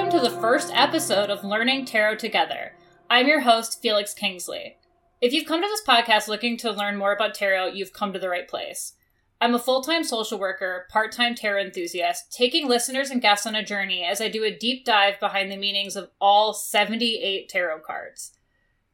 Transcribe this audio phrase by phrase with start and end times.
[0.00, 2.72] welcome to the first episode of Learning Tarot Together.
[3.10, 4.78] I'm your host, Felix Kingsley.
[5.20, 8.18] If you've come to this podcast looking to learn more about tarot, you've come to
[8.18, 8.94] the right place.
[9.42, 13.54] I'm a full time social worker, part time tarot enthusiast, taking listeners and guests on
[13.54, 17.80] a journey as I do a deep dive behind the meanings of all 78 tarot
[17.80, 18.32] cards.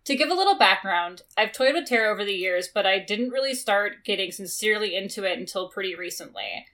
[0.07, 3.31] To give a little background, I've toyed with tarot over the years, but I didn't
[3.31, 6.67] really start getting sincerely into it until pretty recently.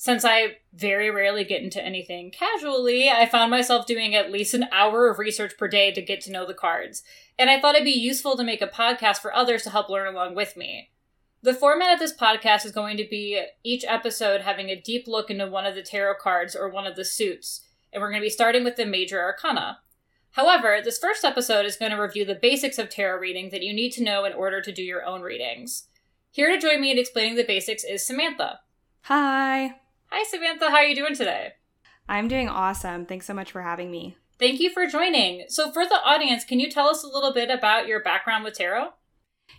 [0.00, 4.68] Since I very rarely get into anything casually, I found myself doing at least an
[4.70, 7.02] hour of research per day to get to know the cards,
[7.36, 10.06] and I thought it'd be useful to make a podcast for others to help learn
[10.06, 10.90] along with me.
[11.42, 15.30] The format of this podcast is going to be each episode having a deep look
[15.30, 17.62] into one of the tarot cards or one of the suits,
[17.92, 19.80] and we're going to be starting with the major arcana.
[20.30, 23.72] However, this first episode is going to review the basics of tarot reading that you
[23.72, 25.88] need to know in order to do your own readings.
[26.30, 28.60] Here to join me in explaining the basics is Samantha.
[29.02, 29.74] Hi.
[30.10, 30.70] Hi, Samantha.
[30.70, 31.52] How are you doing today?
[32.08, 33.04] I'm doing awesome.
[33.04, 34.16] Thanks so much for having me.
[34.38, 35.44] Thank you for joining.
[35.48, 38.54] So, for the audience, can you tell us a little bit about your background with
[38.54, 38.92] tarot?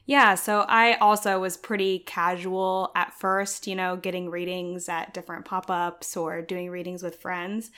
[0.06, 5.46] Yeah, so I also was pretty casual at first, you know, getting readings at different
[5.46, 7.70] pop ups or doing readings with friends.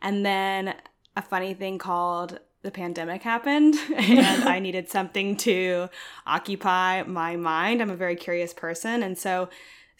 [0.00, 0.74] And then
[1.16, 5.88] a funny thing called the pandemic happened and I needed something to
[6.26, 7.82] occupy my mind.
[7.82, 9.02] I'm a very curious person.
[9.02, 9.50] And so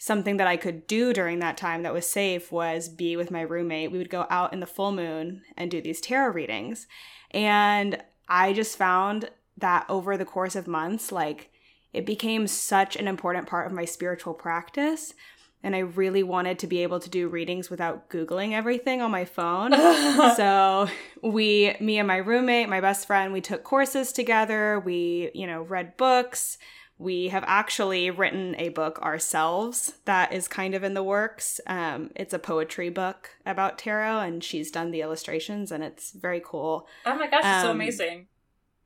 [0.05, 3.41] something that I could do during that time that was safe was be with my
[3.41, 3.91] roommate.
[3.91, 6.85] We would go out in the full moon and do these tarot readings.
[7.31, 11.49] And I just found that over the course of months, like
[11.91, 15.15] it became such an important part of my spiritual practice.
[15.63, 19.25] And I really wanted to be able to do readings without Googling everything on my
[19.25, 19.71] phone.
[20.35, 20.87] so
[21.23, 24.79] we, me and my roommate, my best friend, we took courses together.
[24.85, 26.59] We, you know, read books
[26.97, 31.59] we have actually written a book ourselves that is kind of in the works.
[31.67, 36.41] Um, it's a poetry book about tarot, and she's done the illustrations, and it's very
[36.43, 36.87] cool.
[37.05, 38.27] Oh my gosh, it's um, so amazing.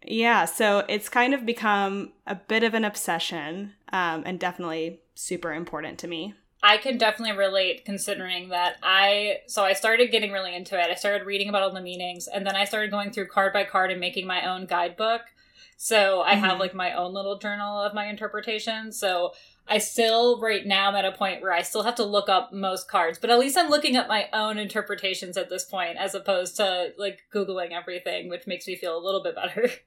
[0.06, 5.54] Yeah, so it's kind of become a bit of an obsession um, and definitely super
[5.54, 6.34] important to me.
[6.62, 10.90] I can definitely relate considering that I so I started getting really into it.
[10.90, 13.64] I started reading about all the meanings and then I started going through card by
[13.64, 15.22] card and making my own guidebook.
[15.82, 16.44] So I mm-hmm.
[16.44, 18.92] have like my own little journal of my interpretation.
[18.92, 19.32] So
[19.66, 22.52] I still right now I'm at a point where I still have to look up
[22.52, 26.14] most cards, but at least I'm looking up my own interpretations at this point as
[26.14, 29.70] opposed to like googling everything, which makes me feel a little bit better.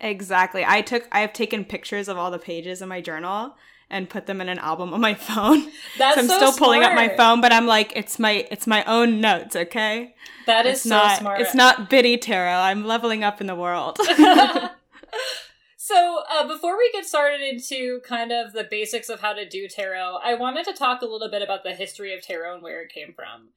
[0.00, 0.64] Exactly.
[0.64, 3.56] I took I have taken pictures of all the pages in my journal
[3.90, 5.72] and put them in an album on my phone.
[5.98, 6.58] That's so I'm so still smart.
[6.58, 10.14] pulling up my phone, but I'm like, it's my it's my own notes, okay?
[10.46, 11.40] That is it's so not, smart.
[11.40, 12.60] It's not biddy tarot.
[12.60, 13.98] I'm leveling up in the world.
[15.76, 19.68] so uh, before we get started into kind of the basics of how to do
[19.68, 22.82] tarot i wanted to talk a little bit about the history of tarot and where
[22.82, 23.50] it came from.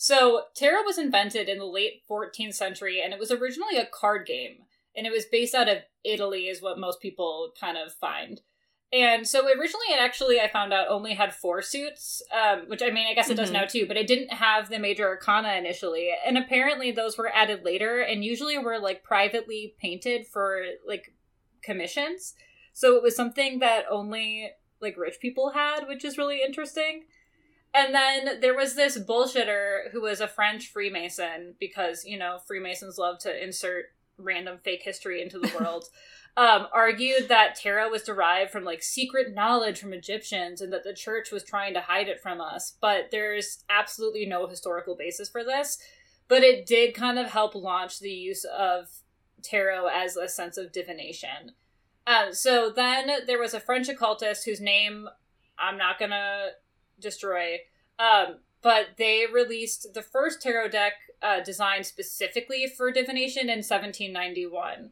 [0.00, 4.26] So tarot was invented in the late 14th century and it was originally a card
[4.26, 4.58] game
[4.98, 8.40] and it was based out of italy is what most people kind of find
[8.92, 12.90] and so originally it actually i found out only had four suits um, which i
[12.90, 13.60] mean i guess it does mm-hmm.
[13.60, 17.64] now too but it didn't have the major arcana initially and apparently those were added
[17.64, 21.12] later and usually were like privately painted for like
[21.62, 22.34] commissions.
[22.72, 24.50] So it was something that only
[24.80, 27.04] like rich people had, which is really interesting.
[27.74, 32.96] And then there was this bullshitter who was a French Freemason because, you know, Freemasons
[32.96, 35.84] love to insert random fake history into the world.
[36.36, 40.94] um, argued that tarot was derived from like secret knowledge from Egyptians and that the
[40.94, 42.74] church was trying to hide it from us.
[42.80, 45.78] But there's absolutely no historical basis for this.
[46.28, 48.88] But it did kind of help launch the use of
[49.42, 51.52] tarot as a sense of divination.
[52.06, 55.08] Um, so then there was a French occultist whose name
[55.58, 56.50] I'm not gonna
[57.00, 57.58] destroy,
[57.98, 60.92] um, but they released the first tarot deck
[61.22, 64.90] uh, designed specifically for divination in 1791.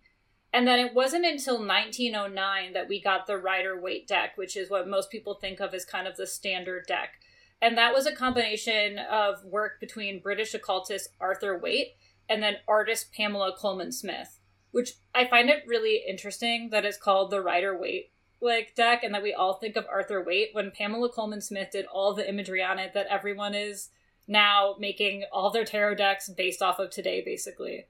[0.56, 4.70] And then it wasn't until 1909 that we got the Rider Waite deck, which is
[4.70, 7.20] what most people think of as kind of the standard deck.
[7.60, 11.96] And that was a combination of work between British occultist Arthur Waite
[12.28, 14.40] and then artist Pamela Colman Smith
[14.76, 18.12] which I find it really interesting that it's called the Rider Waite
[18.42, 21.86] like deck and that we all think of Arthur Waite when Pamela Colman Smith did
[21.86, 23.88] all the imagery on it that everyone is
[24.28, 27.86] now making all their tarot decks based off of today basically.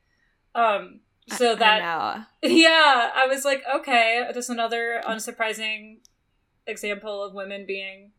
[0.54, 5.98] Um so that I yeah, I was like, okay, just another unsurprising
[6.66, 8.12] example of women being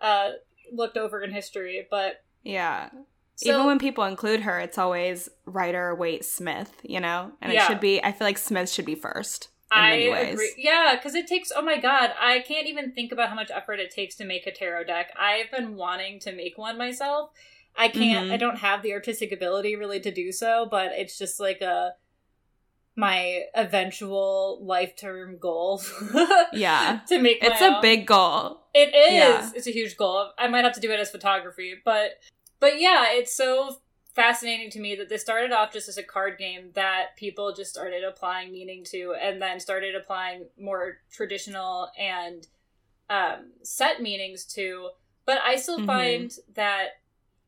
[0.00, 0.30] uh
[0.72, 2.90] looked over in history, but yeah.
[3.36, 7.32] So, Even when people include her, it's always Rider Waite Smith, you know?
[7.40, 7.64] And yeah.
[7.64, 9.48] it should be, I feel like Smith should be first.
[9.72, 10.52] I agree.
[10.58, 13.80] Yeah, because it takes, oh my God, I can't even think about how much effort
[13.80, 15.10] it takes to make a tarot deck.
[15.18, 17.30] I've been wanting to make one myself.
[17.78, 18.32] I can't mm-hmm.
[18.32, 21.94] I don't have the artistic ability really to do so, but it's just like a
[22.96, 25.82] my eventual life term goal.
[26.52, 27.00] yeah.
[27.08, 27.82] To make It's a own.
[27.82, 28.60] big goal.
[28.74, 29.12] It is.
[29.12, 29.50] Yeah.
[29.54, 30.30] It's a huge goal.
[30.38, 32.12] I might have to do it as photography, but
[32.58, 33.76] but yeah, it's so
[34.14, 37.70] fascinating to me that this started off just as a card game that people just
[37.70, 42.48] started applying meaning to and then started applying more traditional and
[43.08, 44.90] um, set meanings to.
[45.26, 45.86] But I still mm-hmm.
[45.86, 46.88] find that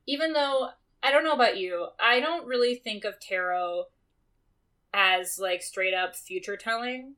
[0.07, 0.71] even though
[1.03, 3.85] I don't know about you, I don't really think of tarot
[4.95, 7.15] as like straight up future telling.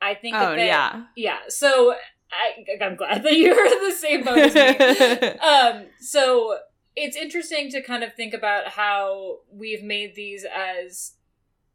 [0.00, 1.04] I think oh, that yeah.
[1.16, 1.38] Yeah.
[1.48, 1.94] So
[2.30, 3.54] I, I'm glad that you're
[3.88, 5.26] the same boat as me.
[5.38, 6.58] um, so
[6.96, 11.12] it's interesting to kind of think about how we've made these as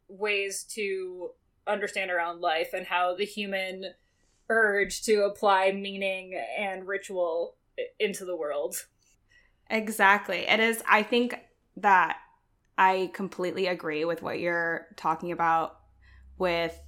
[0.08, 1.32] ways to
[1.66, 3.94] understand our own life and how the human
[4.50, 7.56] urge to apply meaning and ritual
[8.00, 8.86] into the world.
[9.70, 10.40] Exactly.
[10.48, 11.40] It is, I think
[11.78, 12.18] that
[12.78, 15.80] I completely agree with what you're talking about
[16.38, 16.80] with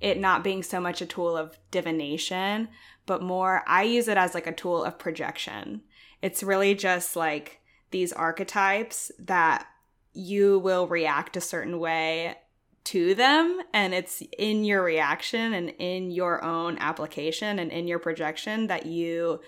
[0.00, 2.68] it not being so much a tool of divination,
[3.06, 5.82] but more, I use it as like a tool of projection.
[6.22, 7.60] It's really just like
[7.90, 9.66] these archetypes that
[10.12, 12.36] you will react a certain way
[12.84, 17.98] to them and it's in your reaction and in your own application and in your
[17.98, 19.40] projection that you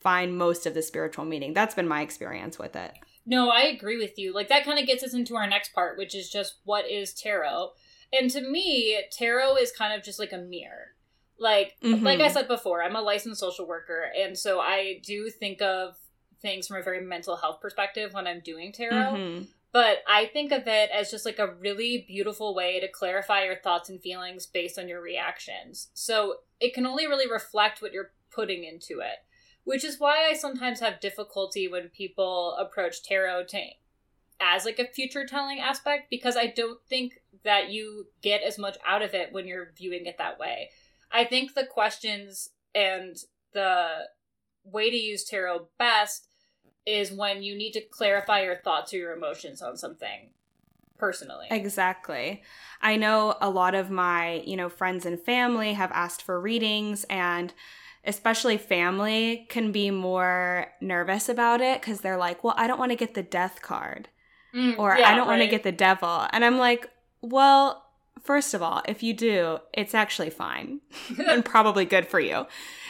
[0.00, 2.92] find most of the spiritual meaning that's been my experience with it
[3.26, 5.98] no i agree with you like that kind of gets us into our next part
[5.98, 7.70] which is just what is tarot
[8.12, 10.94] and to me tarot is kind of just like a mirror
[11.38, 12.04] like mm-hmm.
[12.04, 15.96] like i said before i'm a licensed social worker and so i do think of
[16.46, 19.14] things from a very mental health perspective when I'm doing tarot.
[19.14, 19.44] Mm-hmm.
[19.72, 23.56] But I think of it as just like a really beautiful way to clarify your
[23.56, 25.88] thoughts and feelings based on your reactions.
[25.92, 29.18] So it can only really reflect what you're putting into it,
[29.66, 33.62] which is why I sometimes have difficulty when people approach tarot to,
[34.40, 38.78] as like a future telling aspect because I don't think that you get as much
[38.86, 40.70] out of it when you're viewing it that way.
[41.10, 43.16] I think the questions and
[43.54, 44.04] the
[44.62, 46.28] way to use tarot best
[46.86, 50.30] is when you need to clarify your thoughts or your emotions on something
[50.96, 51.48] personally.
[51.50, 52.44] Exactly.
[52.80, 57.02] I know a lot of my, you know, friends and family have asked for readings
[57.10, 57.52] and
[58.06, 62.92] especially family can be more nervous about it cuz they're like, "Well, I don't want
[62.92, 64.08] to get the death card."
[64.54, 65.38] Mm, or yeah, I don't right.
[65.38, 66.26] want to get the devil.
[66.30, 66.88] And I'm like,
[67.20, 67.86] "Well,
[68.22, 70.80] first of all, if you do, it's actually fine
[71.28, 72.46] and probably good for you.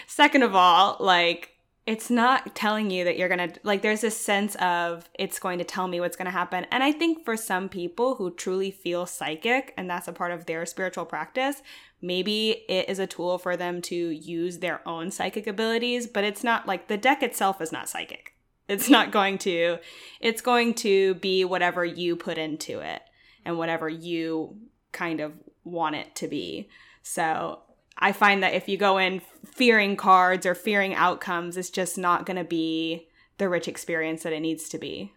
[0.06, 1.55] Second of all, like
[1.86, 5.58] it's not telling you that you're going to like there's this sense of it's going
[5.58, 6.66] to tell me what's going to happen.
[6.70, 10.46] And i think for some people who truly feel psychic and that's a part of
[10.46, 11.62] their spiritual practice
[12.02, 16.44] maybe it is a tool for them to use their own psychic abilities but it's
[16.44, 18.32] not like the deck itself is not psychic.
[18.68, 19.78] It's not going to
[20.20, 23.02] it's going to be whatever you put into it
[23.44, 24.56] and whatever you
[24.92, 25.32] kind of
[25.62, 26.68] want it to be.
[27.02, 27.60] So
[27.98, 32.26] I find that if you go in fearing cards or fearing outcomes, it's just not
[32.26, 35.12] going to be the rich experience that it needs to be.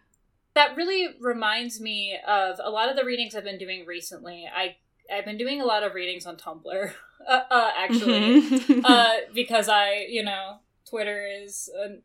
[0.56, 4.50] That really reminds me of a lot of the readings I've been doing recently.
[4.54, 4.76] I
[5.12, 6.92] I've been doing a lot of readings on Tumblr,
[7.28, 8.82] uh, uh, actually, mm-hmm.
[8.84, 10.58] uh, because I, you know,
[10.88, 12.04] Twitter is an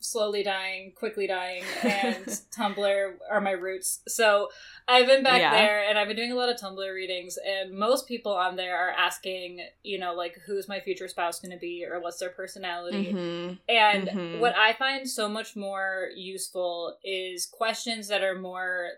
[0.00, 2.24] slowly dying, quickly dying, and
[2.56, 4.00] Tumblr are my roots.
[4.08, 4.48] So
[4.90, 5.52] I've been back yeah.
[5.52, 8.76] there and I've been doing a lot of Tumblr readings, and most people on there
[8.76, 12.30] are asking, you know, like, who's my future spouse going to be or what's their
[12.30, 13.12] personality?
[13.12, 13.54] Mm-hmm.
[13.68, 14.40] And mm-hmm.
[14.40, 18.88] what I find so much more useful is questions that are more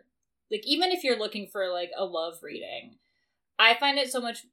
[0.51, 2.97] like, even if you're looking for like a love reading,
[3.59, 4.47] I find it so much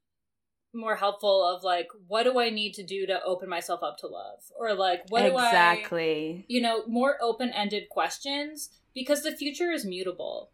[0.74, 4.05] more helpful of like what do i need to do to open myself up to
[4.05, 5.34] love or like what exactly.
[5.39, 10.51] do i exactly you know more open-ended questions because the future is mutable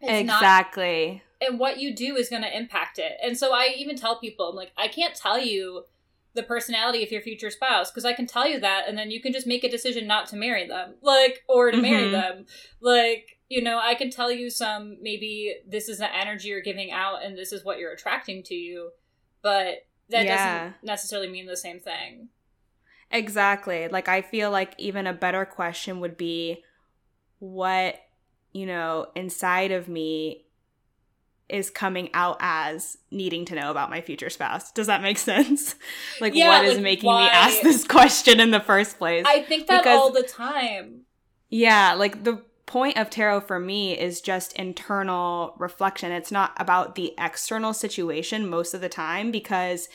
[0.00, 3.74] it's exactly not, and what you do is going to impact it and so i
[3.76, 5.84] even tell people i'm like i can't tell you
[6.34, 9.20] the personality of your future spouse because i can tell you that and then you
[9.20, 11.82] can just make a decision not to marry them like or to mm-hmm.
[11.82, 12.44] marry them
[12.80, 16.90] like you know i can tell you some maybe this is the energy you're giving
[16.90, 18.90] out and this is what you're attracting to you
[19.42, 20.58] but that yeah.
[20.58, 22.28] doesn't necessarily mean the same thing.
[23.10, 23.88] Exactly.
[23.88, 26.62] Like I feel like even a better question would be
[27.38, 27.96] what,
[28.56, 30.46] you know, inside of me
[31.48, 34.72] is coming out as needing to know about my future spouse.
[34.72, 35.74] Does that make sense?
[36.22, 37.24] like yeah, what is like making why?
[37.24, 39.26] me ask this question in the first place?
[39.28, 41.02] I think that because, all the time.
[41.50, 46.10] Yeah, like the point of tarot for me is just internal reflection.
[46.10, 49.88] It's not about the external situation most of the time because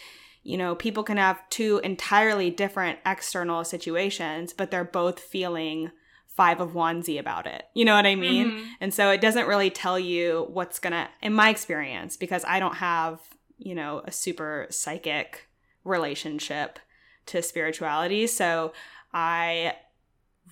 [0.44, 5.92] you know, people can have two entirely different external situations, but they're both feeling
[6.36, 7.66] five of onesie about it.
[7.74, 8.52] You know what I mean?
[8.52, 8.68] Mhm.
[8.80, 12.60] And so it doesn't really tell you what's going to, in my experience, because I
[12.60, 13.20] don't have,
[13.58, 15.48] you know, a super psychic
[15.84, 16.80] relationship
[17.28, 18.28] to spirituality.
[18.28, 18.74] So
[19.14, 19.76] I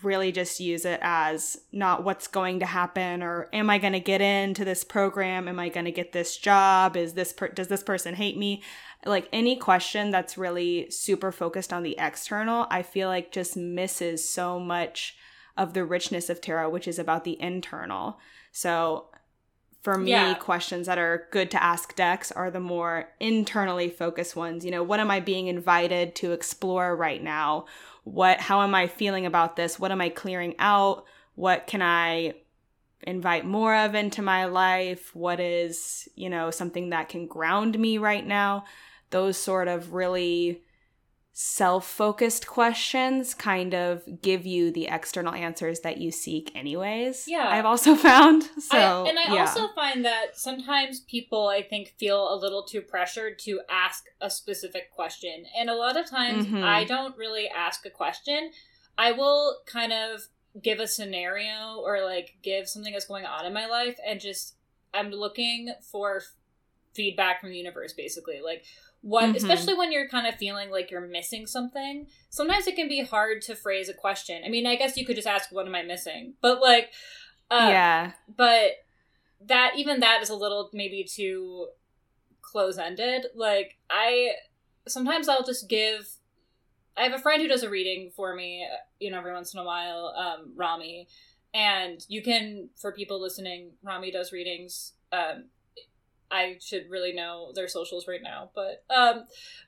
[0.04, 4.00] really just use it as not what's going to happen or am I going to
[4.00, 5.48] get into this program?
[5.48, 6.96] Am I going to get this job?
[6.96, 8.62] Is this per- does this person hate me?
[9.06, 14.28] Like any question that's really super focused on the external, I feel like just misses
[14.28, 15.16] so much
[15.60, 18.18] of the richness of tarot, which is about the internal.
[18.52, 19.06] So
[19.82, 20.34] for me, Yeah.
[20.36, 24.66] questions that are good to ask decks are the more internally focused ones.
[24.66, 27.66] You know, what am I being invited to explore right now?
[28.04, 29.80] What how am I feeling about this?
[29.80, 31.06] What am I clearing out?
[31.36, 32.34] What can I
[33.04, 35.16] invite more of into my life?
[35.16, 38.66] What is, you know, something that can ground me right now?
[39.12, 40.64] Those sort of really
[41.42, 47.24] self-focused questions kind of give you the external answers that you seek anyways.
[47.30, 47.48] Yeah.
[47.48, 48.44] I've also found.
[48.60, 49.40] So I, and I yeah.
[49.46, 54.30] also find that sometimes people, I think, feel a little too pressured to ask a
[54.30, 55.46] specific question.
[55.58, 56.62] And a lot of times Mhm.
[56.62, 58.52] I don't really ask a question.
[58.98, 60.24] I will kind of
[60.62, 64.56] give a scenario or like give something that's going on in my life and just,
[64.94, 66.22] I'm looking for
[66.94, 68.42] feedback from the universe, basically.
[68.44, 68.66] Like,
[69.02, 69.36] what, Mhm.
[69.36, 73.42] especially when you're kind of feeling like you're missing something, sometimes it can be hard
[73.44, 74.44] to phrase a question.
[74.46, 76.34] I mean, I guess you could just ask, What am I missing?
[76.42, 76.92] But like,
[77.52, 78.12] uh, yeah.
[78.36, 78.72] but
[79.42, 81.68] that even that is a little maybe too
[82.42, 84.32] close ended like i
[84.88, 86.08] sometimes i'll just give
[86.98, 88.68] i have a friend who does a reading for me
[89.00, 91.08] you know every once in a while um rami
[91.54, 95.46] and you can for people listening rami does readings um
[96.32, 99.26] i should really know their socials right now but um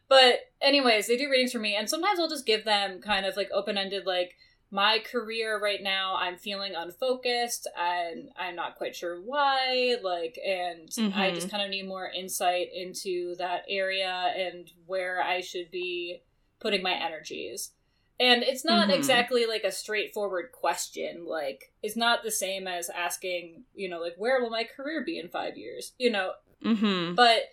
[0.08, 3.36] but anyways they do readings for me and sometimes i'll just give them kind of
[3.38, 4.36] like open-ended like
[4.74, 10.90] my career right now i'm feeling unfocused and i'm not quite sure why like and
[11.14, 11.36] i Mhm.
[11.36, 16.22] just kind of need more insight into that area and where i should be
[16.60, 17.72] putting my energies
[18.20, 18.94] and it's not Mhm.
[18.94, 24.14] exactly like a straightforward question like it's not the same as asking you know like
[24.18, 26.32] where will my career be in five years you know
[26.64, 27.16] Mm-hmm.
[27.16, 27.50] but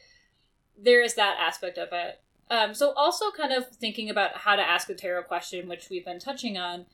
[0.77, 2.21] there is that aspect of it.
[2.51, 6.05] Um, so also kind of thinking about how to ask a tarot question, which we've
[6.05, 6.87] been touching on.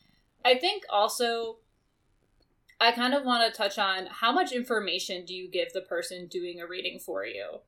[0.44, 1.58] I think also
[2.80, 6.26] I kind of want to touch on how much information do you give the person
[6.26, 7.60] doing a reading for you?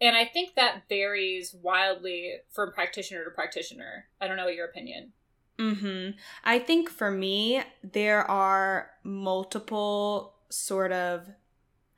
[0.00, 4.06] And I think that varies wildly from practitioner to practitioner.
[4.20, 5.12] I don't know what your opinion.
[5.58, 6.18] Mm-hmm.
[6.44, 11.28] I think for me, there are multiple sort of,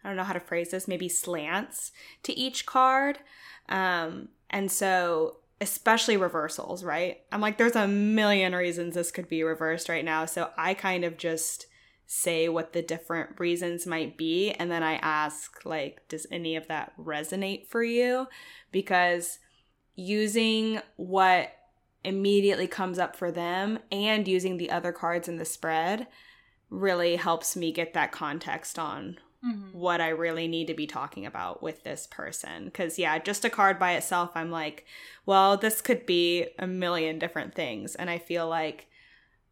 [0.02, 3.18] I don't know how to phrase this, maybe slants to each card.
[3.68, 7.18] Um, and so, especially reversals, right?
[7.32, 10.24] I'm like, there's a million reasons this could be reversed right now.
[10.24, 11.66] So I kind of just
[12.06, 14.52] say what the different reasons might be.
[14.52, 18.28] And then I ask, like, does any of that resonate for you?
[18.72, 19.40] Because
[19.94, 21.52] using what
[22.04, 26.06] immediately comes up for them and using the other cards in the spread
[26.70, 29.78] really helps me get that context on Mm-hmm.
[29.78, 32.64] what I really need to be talking about with this person.
[32.64, 34.84] Because, yeah, just a card by itself, I'm like,
[35.26, 37.94] well, this could be a million different things.
[37.94, 38.88] And I feel like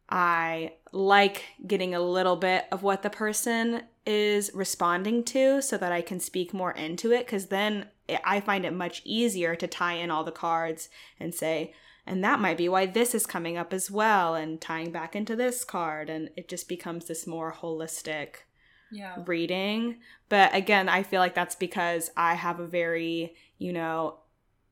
[0.09, 5.93] I like getting a little bit of what the person is responding to so that
[5.93, 7.25] I can speak more into it.
[7.25, 7.87] Because then
[8.25, 11.73] I find it much easier to tie in all the cards and say,
[12.05, 15.37] and that might be why this is coming up as well, and tying back into
[15.37, 16.09] this card.
[16.09, 18.39] And it just becomes this more holistic
[18.91, 19.15] Yeah.
[19.25, 19.97] reading.
[20.29, 24.19] But again, I feel like that's because I have a very, you know,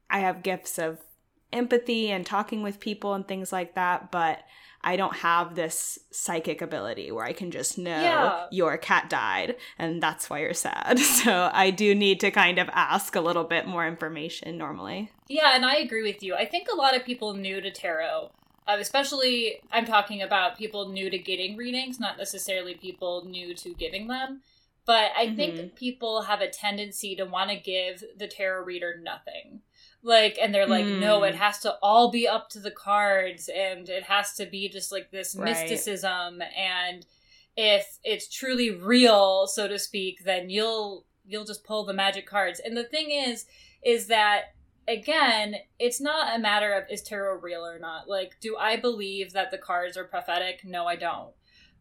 [0.09, 0.99] I have gifts of
[1.53, 4.39] empathy and talking with people and things like that, but
[4.81, 8.45] I don't have this psychic ability where I can just know Yeah.
[8.51, 10.99] your cat died and that's why you're sad.
[11.25, 15.11] So I do need to kind of ask a little bit more information normally.
[15.27, 16.35] Yeah, and I agree with you.
[16.35, 18.31] I think a lot of people new to tarot,
[18.67, 23.73] uh, especially I'm talking about people new to getting readings, not necessarily people new to
[23.73, 24.41] giving them.
[24.85, 25.35] But I Mhm.
[25.35, 29.61] think people have a tendency to want to give the tarot reader nothing.
[30.03, 31.29] Like, and they're like, no, Mm.
[31.29, 34.91] it has to all be up to the cards, and it has to be just
[34.91, 35.49] like this Right.
[35.49, 36.43] mysticism.
[36.55, 37.05] And
[37.57, 42.59] if it's truly real, so to speak, then you'll you'll just pull the magic cards.
[42.59, 43.47] And the thing is,
[43.83, 44.53] is that
[44.87, 48.07] again, it's not a matter of is tarot real or not.
[48.07, 50.61] Like, do I believe that the cards are prophetic?
[50.63, 51.33] No, I don't.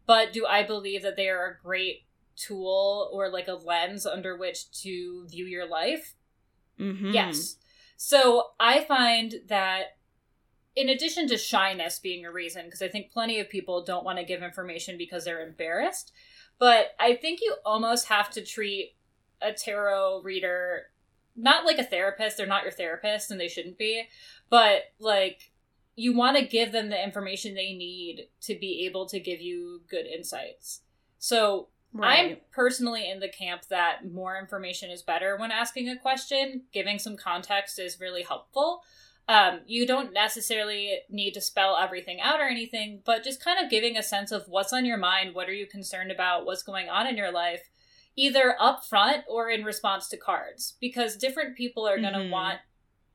[0.05, 4.37] But do I believe that they are a great tool or like a lens under
[4.37, 6.15] which to view your life?
[6.79, 7.11] Mm-hmm.
[7.11, 7.57] Yes.
[7.97, 9.97] So I find that
[10.75, 14.19] in addition to shyness being a reason, because I think plenty of people don't want
[14.19, 16.11] to give information because they're embarrassed,
[16.59, 18.95] but I think you almost have to treat
[19.41, 20.87] a tarot reader
[21.35, 24.03] not like a therapist, they're not your therapist and they shouldn't be,
[24.49, 25.51] but like
[25.95, 29.81] you want to give them the information they need to be able to give you
[29.89, 30.81] good insights.
[31.19, 32.31] So Right.
[32.31, 36.63] I'm personally in the camp that more information is better when asking a question.
[36.73, 38.81] Giving some context is really helpful.
[39.29, 43.71] Um, you don't necessarily need to spell everything out or anything, but just kind of
[43.71, 46.89] giving a sense of what's on your mind, what are you concerned about, what's going
[46.89, 47.69] on in your life,
[48.15, 52.31] either up front or in response to cards, because different people are going to mm-hmm.
[52.31, 52.59] want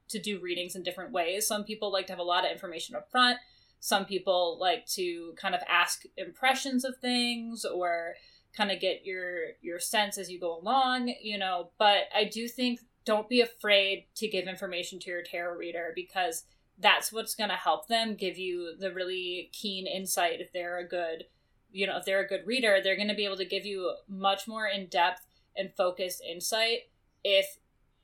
[0.09, 1.47] to do readings in different ways.
[1.47, 3.39] Some people like to have a lot of information up front.
[3.79, 8.15] Some people like to kind of ask impressions of things or
[8.55, 12.49] kind of get your your sense as you go along, you know, but I do
[12.49, 16.45] think don't be afraid to give information to your tarot reader because
[16.79, 20.89] that's what's going to help them give you the really keen insight if they're a
[20.89, 21.25] good
[21.73, 23.95] you know if they're a good reader they're going to be able to give you
[24.09, 26.81] much more in-depth and focused insight
[27.25, 27.59] if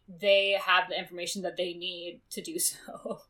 [0.09, 3.21] they have the information that they need to do so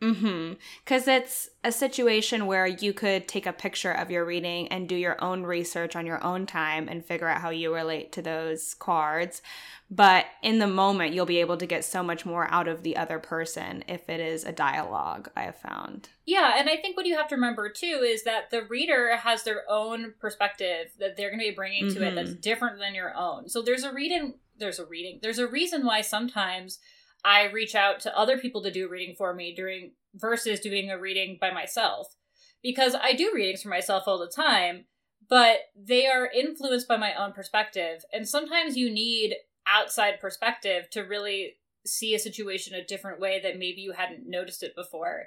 [0.00, 0.54] Mm-hmm.
[0.84, 4.94] Because it's a situation where you could take a picture of your reading and do
[4.94, 8.74] your own research on your own time and figure out how you relate to those
[8.74, 9.42] cards.
[9.90, 12.96] But in the moment, you'll be able to get so much more out of the
[12.96, 16.10] other person if it is a dialogue, I have found.
[16.26, 19.44] Yeah, and I think what you have to remember too is that the reader has
[19.44, 21.98] their own perspective that they're going to be bringing mm-hmm.
[21.98, 22.40] to it that's mm-hmm.
[22.40, 23.48] different than your own.
[23.48, 26.78] So there's a reading, there's a reading, there's a reason why sometimes
[27.24, 30.90] I reach out to other people to do a reading for me during versus doing
[30.90, 32.14] a reading by myself.
[32.62, 34.86] Because I do readings for myself all the time,
[35.28, 38.02] but they are influenced by my own perspective.
[38.12, 41.54] And sometimes you need outside perspective to really
[41.86, 45.26] see a situation a different way that maybe you hadn't noticed it before.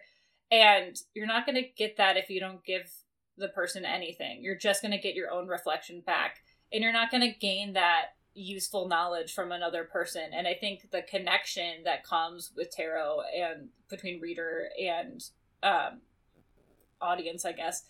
[0.51, 2.91] And you're not going to get that if you don't give
[3.37, 4.39] the person anything.
[4.41, 6.37] You're just going to get your own reflection back.
[6.73, 10.29] And you're not going to gain that useful knowledge from another person.
[10.33, 15.23] And i think the connection that comes with tarot and between reader and
[15.63, 16.01] um,
[17.01, 17.83] audience i guess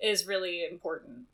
[0.00, 1.26] is really important.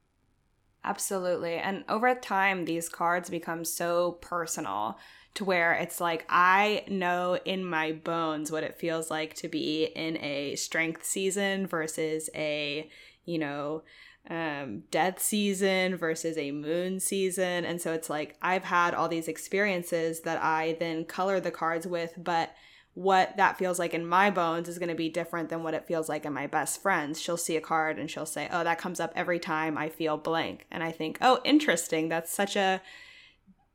[0.84, 1.54] Absolutely.
[1.54, 4.98] And over time these cards become so personal
[5.34, 9.84] to where it's like I know in my bones what it feels like to be
[9.84, 12.88] in a strength season versus a,
[13.24, 13.82] you know,
[14.30, 17.64] um, death season versus a moon season.
[17.64, 21.86] And so it's like I've had all these experiences that I then color the cards
[21.86, 22.54] with, but
[22.94, 25.86] what that feels like in my bones is going to be different than what it
[25.86, 27.20] feels like in my best friend's.
[27.20, 30.16] She'll see a card and she'll say, Oh, that comes up every time I feel
[30.16, 30.66] blank.
[30.70, 32.08] And I think, Oh, interesting.
[32.08, 32.80] That's such a,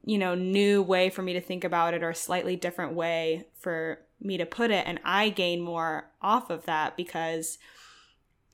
[0.06, 4.00] you know, new way for me to think about it or slightly different way for
[4.22, 4.88] me to put it.
[4.88, 7.58] And I gain more off of that because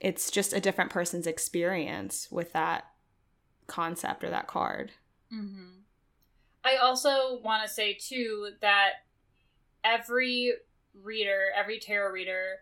[0.06, 2.86] it's just a different person's experience with that
[3.65, 4.91] concept or that card.
[5.34, 5.80] Mm-hmm.
[6.63, 8.89] I also want to say too that
[9.84, 10.54] every
[10.94, 12.58] reader, every tarot reader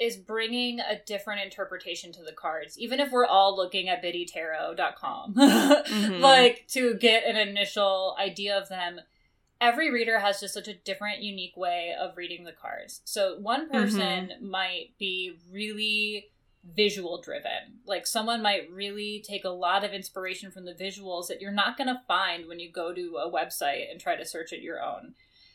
[0.00, 5.34] is bringing a different interpretation to the cards, even if we're all looking at biddytarot.com,
[5.36, 6.20] mm-hmm.
[6.20, 9.00] like to get an initial idea of them
[9.60, 13.00] every reader has just such a different, unique way of reading the cards.
[13.04, 14.50] So one person mm-hmm.
[14.50, 16.26] might be really
[16.64, 17.80] visual driven.
[17.86, 21.76] Like someone might really take a lot of inspiration from the visuals that you're not
[21.76, 24.82] going to find when you go to a website and try to search it your
[24.82, 25.14] own.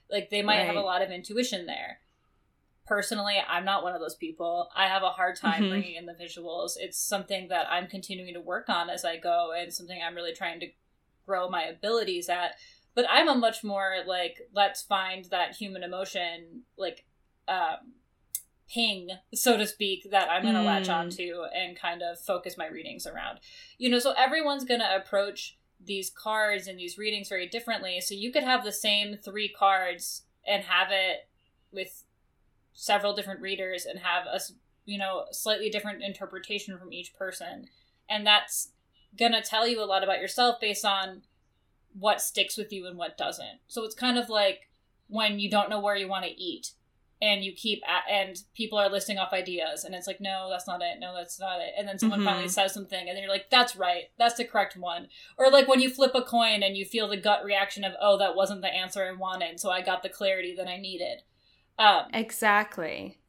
[0.10, 0.68] Like they might right.
[0.68, 2.00] have a lot of intuition there.
[2.86, 4.70] Personally, I'm not one of those people.
[4.76, 5.70] I have a hard time mm-hmm.
[5.70, 6.74] bringing in the visuals.
[6.78, 10.34] It's something that I'm continuing to work on as I go and something I'm really
[10.34, 10.68] trying to
[11.26, 12.56] grow my abilities at
[12.96, 17.06] but I'm a much more like let's find that human emotion like
[17.48, 17.94] um
[18.70, 20.66] ping so to speak that I'm going to mm.
[20.66, 23.40] latch onto and kind of focus my readings around.
[23.78, 28.00] You know, so everyone's going to approach these cards and these readings very differently.
[28.02, 31.28] So you could have the same 3 cards and have it
[31.72, 32.04] with
[32.74, 34.40] several different readers and have a
[34.86, 37.68] you know slightly different interpretation from each person
[38.10, 38.72] and that's
[39.18, 41.22] going to tell you a lot about yourself based on
[41.98, 43.60] what sticks with you and what doesn't.
[43.68, 44.70] So it's kind of like
[45.08, 46.72] when you don't know where you want to eat
[47.22, 50.68] and you keep at, and people are listing off ideas and it's like no that's
[50.68, 51.00] not it.
[51.00, 51.74] No that's not it.
[51.78, 52.28] And then someone mm-hmm.
[52.28, 54.06] finally says something and then you're like that's right.
[54.18, 55.08] That's the correct one.
[55.38, 58.18] Or like when you flip a coin and you feel the gut reaction of oh
[58.18, 61.22] that wasn't the answer i wanted so i got the clarity that i needed.
[61.80, 63.20] Um, exactly.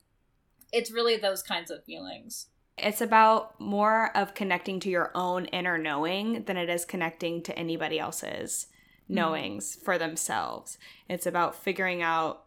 [0.70, 5.78] it's really those kinds of feelings it's about more of connecting to your own inner
[5.78, 8.66] knowing than it is connecting to anybody else's
[9.04, 9.14] mm-hmm.
[9.14, 9.84] knowings mm-hmm.
[9.84, 10.78] for themselves.
[11.08, 12.44] It's about figuring out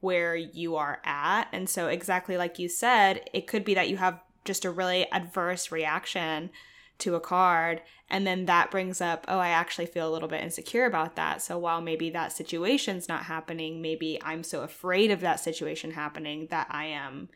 [0.00, 1.48] where you are at.
[1.52, 5.10] And so, exactly like you said, it could be that you have just a really
[5.12, 6.50] adverse reaction
[6.98, 7.82] to a card.
[8.10, 11.42] And then that brings up, oh, I actually feel a little bit insecure about that.
[11.42, 16.48] So while maybe that situation's not happening, maybe I'm so afraid of that situation happening
[16.50, 17.28] that I am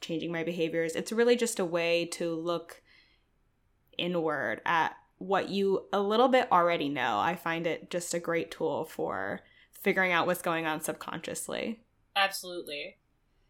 [0.00, 0.94] changing my behaviors.
[0.94, 2.82] It's really just a way to look
[3.98, 7.18] inward at what you a little bit already know.
[7.18, 11.80] I find it just a great tool for figuring out what's going on subconsciously.
[12.16, 12.96] Absolutely.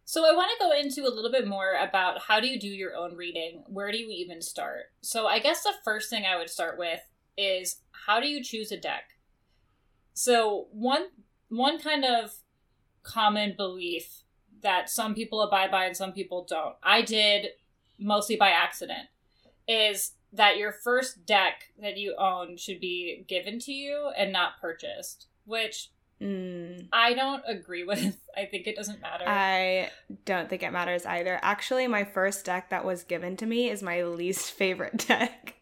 [0.05, 2.67] So I want to go into a little bit more about how do you do
[2.67, 3.63] your own reading?
[3.69, 4.87] Where do you even start?
[5.03, 7.01] So I guess the first thing I would start with
[7.37, 9.05] is how do you choose a deck?
[10.13, 11.07] So one
[11.49, 12.33] one kind of
[13.05, 14.23] common belief
[14.63, 16.75] that some people abide by and some people don't.
[16.83, 17.49] I did
[17.99, 19.09] mostly by accident
[19.69, 24.61] is that your first deck that you own should be given to you and not
[24.61, 26.87] purchased, which mm.
[26.93, 28.19] I don't agree with.
[28.37, 29.25] I think it doesn't matter.
[29.27, 29.91] I
[30.25, 31.39] don't think it matters either.
[31.43, 35.57] Actually, my first deck that was given to me is my least favorite deck.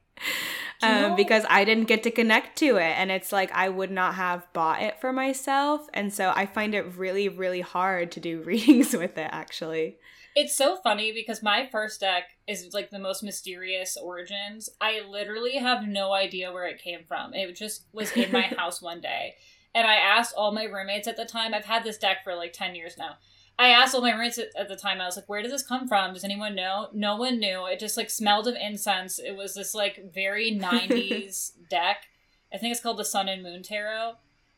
[0.80, 2.94] Um, because I didn't get to connect to it.
[2.96, 5.88] And it's like I would not have bought it for myself.
[5.92, 9.98] And so I find it really, really hard to do readings with it, actually.
[10.36, 14.68] It's so funny because my first deck is like the most mysterious origins.
[14.80, 17.34] I literally have no idea where it came from.
[17.34, 19.34] It just was in my house one day.
[19.74, 22.52] And I asked all my roommates at the time, I've had this deck for like
[22.52, 23.16] 10 years now.
[23.58, 25.88] I asked all my roommates at the time, I was like, where did this come
[25.88, 26.14] from?
[26.14, 26.88] Does anyone know?
[26.92, 27.66] No one knew.
[27.66, 29.18] It just like smelled of incense.
[29.18, 32.04] It was this like very 90s deck.
[32.52, 34.14] I think it's called the Sun and Moon Tarot.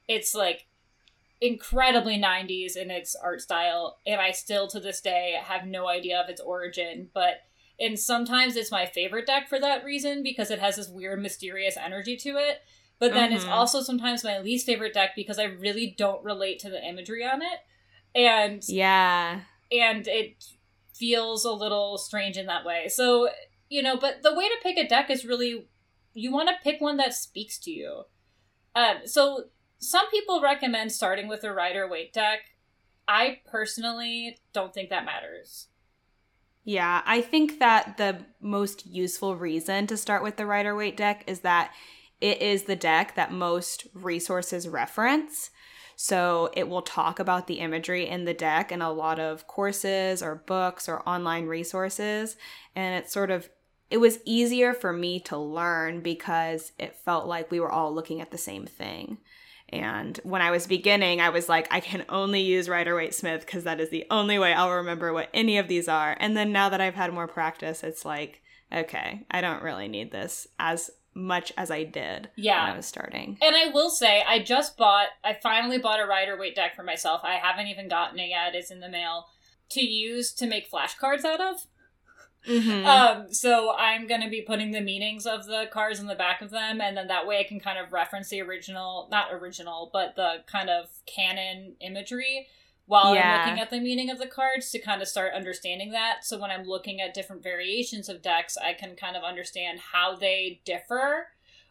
[0.06, 0.66] It's like
[1.40, 6.20] incredibly 90s in its art style and i still to this day have no idea
[6.20, 7.40] of its origin but
[7.78, 11.78] and sometimes it's my favorite deck for that reason because it has this weird mysterious
[11.78, 12.60] energy to it
[12.98, 13.36] but then mm-hmm.
[13.36, 17.24] it's also sometimes my least favorite deck because i really don't relate to the imagery
[17.24, 17.60] on it
[18.14, 19.40] and yeah
[19.72, 20.44] and it
[20.94, 23.28] feels a little strange in that way so
[23.68, 25.68] you know but the way to pick a deck is really
[26.12, 28.02] you want to pick one that speaks to you
[28.74, 29.44] um so
[29.80, 32.40] some people recommend starting with a Rider Waite deck.
[33.08, 35.68] I personally don't think that matters.
[36.64, 41.24] Yeah, I think that the most useful reason to start with the Rider Waite deck
[41.26, 41.72] is that
[42.20, 45.50] it is the deck that most resources reference.
[46.02, 50.22] So it will talk about the imagery in the deck in a lot of courses
[50.22, 52.38] or books or online resources.
[52.74, 53.50] And it's sort of,
[53.90, 58.22] it was easier for me to learn because it felt like we were all looking
[58.22, 59.18] at the same thing.
[59.68, 63.44] And when I was beginning, I was like, I can only use Rider Waite Smith
[63.44, 66.16] because that is the only way I'll remember what any of these are.
[66.18, 68.40] And then now that I've had more practice, it's like,
[68.72, 72.64] okay, I don't really need this as much as I did yeah.
[72.64, 73.38] when I was starting.
[73.42, 76.82] And I will say, I just bought, I finally bought a Rider Waite deck for
[76.82, 77.22] myself.
[77.24, 79.26] I haven't even gotten it yet, it's in the mail
[79.70, 81.66] to use to make flashcards out of.
[82.48, 82.86] Mm-hmm.
[82.86, 86.40] Um, so I'm going to be putting the meanings of the cards in the back
[86.40, 89.90] of them, and then that way I can kind of reference the original, not original,
[89.92, 92.46] but the kind of canon imagery
[92.90, 93.34] while yeah.
[93.34, 96.24] I'm looking at the meaning of the cards to kind of start understanding that.
[96.24, 100.16] So when I'm looking at different variations of decks, I can kind of understand how
[100.16, 101.28] they differ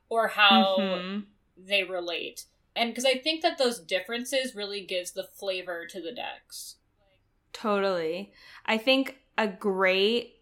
[0.07, 1.19] or how mm-hmm.
[1.57, 2.45] they relate.
[2.73, 6.77] And because I think that those differences really gives the flavor to the decks.
[7.51, 8.31] Totally.
[8.65, 10.37] I think a great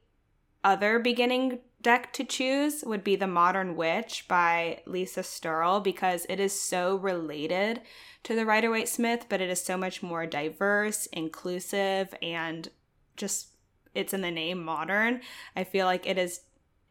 [0.64, 6.38] other beginning deck to choose would be The Modern Witch by Lisa Sterle because it
[6.38, 7.80] is so related
[8.24, 12.68] to the Rider Waite Smith, but it is so much more diverse, inclusive, and
[13.16, 13.52] just
[13.96, 15.22] it's in the name modern.
[15.56, 16.42] I feel like it is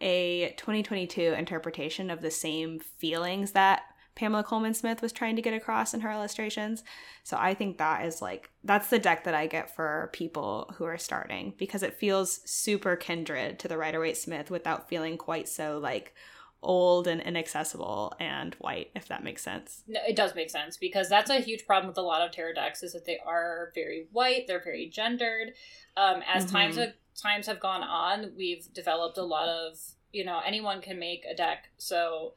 [0.00, 3.82] a 2022 interpretation of the same feelings that
[4.16, 6.82] Pamela Colman Smith was trying to get across in her illustrations.
[7.22, 10.84] So I think that is like that's the deck that I get for people who
[10.84, 15.48] are starting because it feels super kindred to the Rider Waite Smith without feeling quite
[15.48, 16.14] so like
[16.62, 19.84] old and inaccessible and white if that makes sense.
[19.86, 22.54] No, it does make sense because that's a huge problem with a lot of tarot
[22.54, 25.52] decks is that they are very white, they're very gendered.
[25.96, 26.56] Um, as mm-hmm.
[26.56, 29.78] times have, times have gone on, we've developed a lot of,
[30.12, 31.68] you know, anyone can make a deck.
[31.76, 32.32] So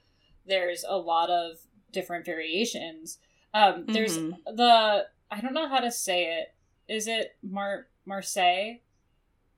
[0.46, 1.58] there's a lot of
[1.92, 3.18] different variations.
[3.54, 4.56] Um, there's mm-hmm.
[4.56, 6.54] the I don't know how to say it.
[6.88, 8.82] Is it Mar Marseille?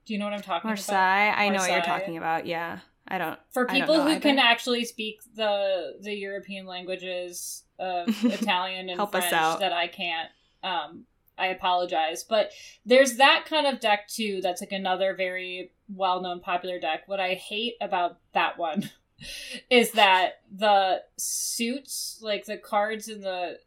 [0.06, 0.96] Do you know what I'm talking Marseille?
[0.96, 1.38] about?
[1.38, 1.46] Marseille.
[1.46, 2.46] I know what you're talking about.
[2.46, 2.80] Yeah.
[3.08, 3.40] I don't.
[3.52, 4.22] For people don't who either.
[4.22, 10.30] can actually speak the the European languages of Italian and Help French that I can't,
[10.64, 11.06] um,
[11.38, 12.24] I apologize.
[12.24, 12.52] But
[12.86, 14.40] there's that kind of deck too.
[14.42, 17.08] That's like another very well known popular deck.
[17.08, 18.92] What I hate about that one
[19.70, 23.60] is that the suits, like the cards in the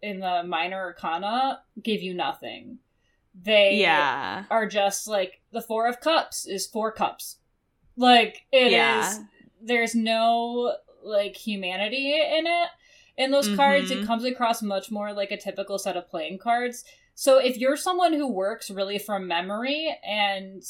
[0.00, 2.78] in the minor arcana, give you nothing.
[3.34, 4.44] they Yeah.
[4.50, 7.38] are just like the four of cups is four cups.
[7.96, 8.72] Like it is.
[8.72, 9.18] Yeah.
[9.62, 12.68] there's no like humanity in it.
[13.16, 14.06] In those cards, it Mhm.
[14.06, 16.84] comes across much more like a typical set of playing cards.
[17.14, 20.62] So if you're someone who works really from memory and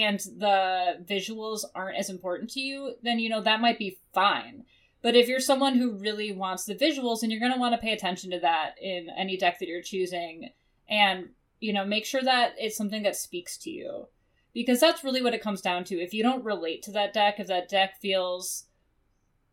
[0.00, 4.64] and the visuals aren't as important to you, then you know that might be fine.
[5.02, 7.80] But if you're someone who really wants the visuals, and you're going to want to
[7.80, 10.50] pay attention to that in any deck that you're choosing
[10.88, 11.28] and
[11.60, 14.06] you know make sure that it's something that speaks to you
[14.54, 17.38] because that's really what it comes down to if you don't relate to that deck
[17.38, 18.64] if that deck feels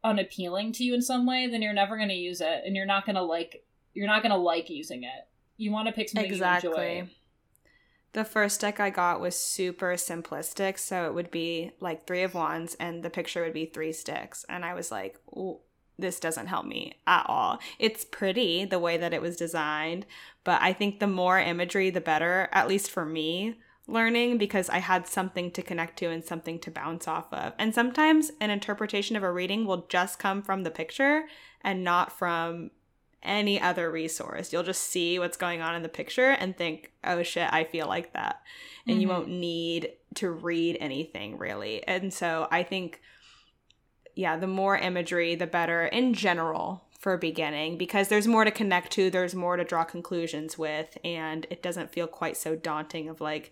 [0.03, 2.85] unappealing to you in some way then you're never going to use it and you're
[2.85, 6.09] not going to like you're not going to like using it you want to pick
[6.09, 6.69] something you Exactly.
[6.69, 7.09] enjoy
[8.13, 12.33] The first deck I got was super simplistic, so it would be like three of
[12.33, 14.45] wands, and the picture would be three sticks.
[14.49, 15.19] And I was like,
[15.97, 17.59] this doesn't help me at all.
[17.77, 20.05] It's pretty the way that it was designed,
[20.43, 24.77] but I think the more imagery, the better, at least for me learning, because I
[24.77, 27.53] had something to connect to and something to bounce off of.
[27.57, 31.25] And sometimes an interpretation of a reading will just come from the picture
[31.61, 32.71] and not from
[33.21, 34.53] any other resource.
[34.53, 37.87] You'll just see what's going on in the picture and think, oh shit, I feel
[37.87, 38.41] like that.
[38.87, 39.11] And you Mhm.
[39.11, 41.85] won't need to read anything really.
[41.85, 43.01] And so I think,
[44.15, 48.91] yeah, the more imagery, the better in general for beginning because there's more to connect
[48.93, 53.21] to, there's more to draw conclusions with, and it doesn't feel quite so daunting of
[53.21, 53.51] like,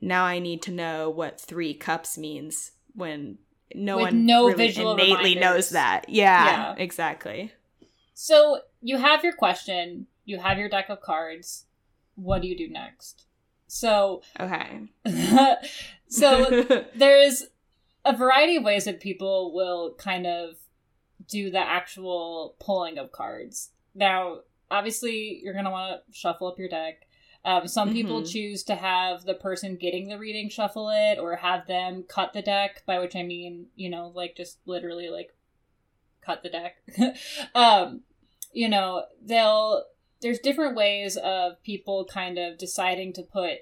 [0.00, 3.38] now I need to know what three cups means when
[3.74, 5.40] no With one no really visual innately reminders.
[5.40, 6.08] knows that.
[6.08, 6.74] Yeah, Yeah.
[6.78, 7.52] exactly.
[8.20, 11.66] So you have your question you have your deck of cards
[12.16, 13.26] what do you do next
[13.68, 14.88] so Okay.
[16.08, 16.64] so
[16.96, 17.44] there's
[18.04, 20.56] a variety of ways that people will kind of
[21.28, 23.70] do the actual pulling of cards.
[23.94, 24.38] Now,
[24.70, 27.06] obviously, you're going to want to shuffle up your deck.
[27.44, 28.32] Um, some people Mhm.
[28.32, 32.42] choose to have the person getting the reading shuffle it or have them cut the
[32.42, 35.34] deck, by which I mean, you know, like just literally like
[36.22, 36.76] cut the deck.
[37.54, 38.02] um,
[38.52, 39.84] you know, they'll,
[40.20, 43.58] there's different ways of people kind of deciding to put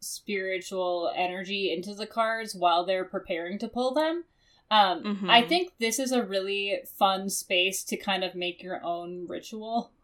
[0.00, 4.24] spiritual energy into the cards while they're preparing to pull them.
[4.70, 5.30] Um, Mhm.
[5.30, 9.90] I think this is a really fun space to kind of make your own ritual.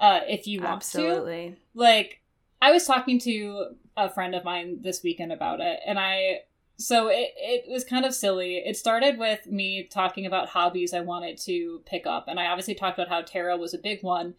[0.00, 1.56] Uh, if you want to, Absolutely.
[1.74, 2.20] like,
[2.62, 6.42] I was talking to a friend of mine this weekend about it, and I
[6.78, 8.56] so it it was kind of silly.
[8.56, 12.74] It started with me talking about hobbies I wanted to pick up, and I obviously
[12.74, 14.34] talked about how tarot was a big one.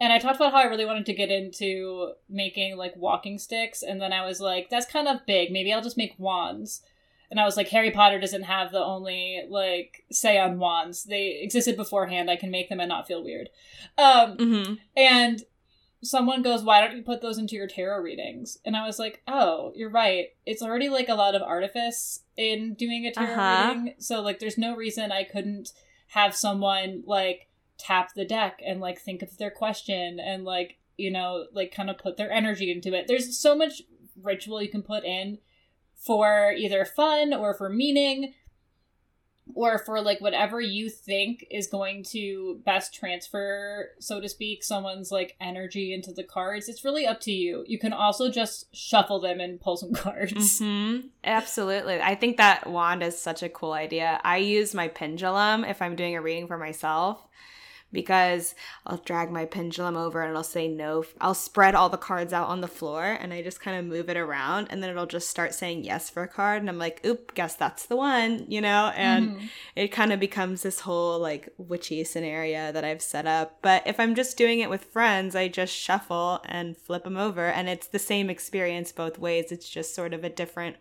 [0.00, 3.82] And I talked about how I really wanted to get into making like walking sticks,
[3.82, 5.52] and then I was like, that's kind of big.
[5.52, 6.82] Maybe I'll just make wands.
[7.30, 11.04] And I was like, Harry Potter doesn't have the only like say on wands.
[11.04, 12.28] They existed beforehand.
[12.28, 13.50] I can make them and not feel weird.
[13.96, 15.42] Um, hmm and
[16.04, 18.58] someone goes, Why don't you put those into your tarot readings?
[18.64, 20.26] And I was like, Oh, you're right.
[20.46, 23.68] It's already like a lot of artifice in doing a tarot Uh-huh.
[23.74, 23.94] reading.
[23.98, 25.72] So, like, there's no reason I couldn't
[26.08, 31.10] have someone like tap the deck and like think of their question and like, you
[31.10, 33.06] know, like kind of put their energy into it.
[33.08, 33.82] There's so much
[34.22, 35.38] ritual you can put in
[35.96, 38.34] for either fun or for meaning
[39.54, 45.12] or for like whatever you think is going to best transfer so to speak someone's
[45.12, 49.20] like energy into the cards it's really up to you you can also just shuffle
[49.20, 52.00] them and pull some cards hmm Absolutely.
[52.00, 54.20] I think that wand is such a cool idea.
[54.22, 57.26] I use my pendulum if I'm doing a reading for myself
[57.94, 58.54] because
[58.86, 61.04] I'll drag my pendulum over and it'll say no.
[61.20, 64.10] I'll spread all the cards out on the floor and I just kind of move
[64.10, 66.60] it around and then it'll just start saying yes for a card.
[66.60, 68.92] And I'm like, oop, guess that's the one, you know?
[68.94, 69.48] And Mhm.
[69.76, 73.58] it kind of becomes this whole like witchy scenario that I've set up.
[73.62, 77.46] But if I'm just doing it with friends, I just shuffle and flip them over,
[77.46, 79.52] and it's the same experience both ways.
[79.52, 80.76] It's just sort of a different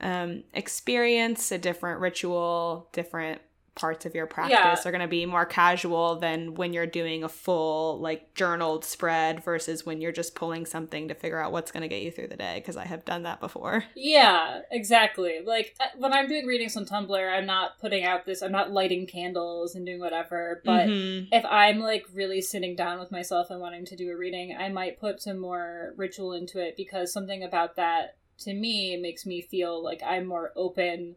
[0.00, 3.40] um, experience, a different ritual, different
[3.74, 4.76] parts of your practice Yeah.
[4.84, 9.42] are going to be more casual than when you're doing a full like journaled spread
[9.42, 12.28] versus when you're just pulling something to figure out what's going to get you through
[12.28, 13.84] the day because I have done that before.
[13.94, 18.42] yeah exactly like uh, when i'm doing readings on tumblr i'm not putting out this
[18.42, 21.28] i'm not lighting candles and doing whatever but Mhm.
[21.32, 24.68] if I'm like really sitting down with myself and wanting to do a reading, I
[24.68, 29.40] might put some more ritual into it because something about that to me makes me
[29.40, 31.16] feel like I'm more open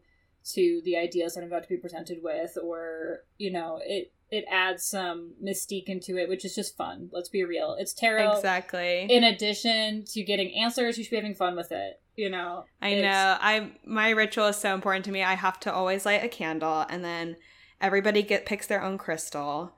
[0.54, 4.44] to the ideas that I'm about to be presented with, or you know, it it
[4.50, 7.08] adds some mystique into it, which is just fun.
[7.12, 8.32] Let's be real, it's tarot.
[8.36, 9.06] exactly.
[9.08, 12.00] In addition to getting answers, you should be having fun with it.
[12.16, 13.36] You know, I It's- know.
[13.40, 15.22] I my ritual is so important to me.
[15.22, 17.36] I have to always light a candle and then
[17.80, 19.74] everybody get picks their own crystal.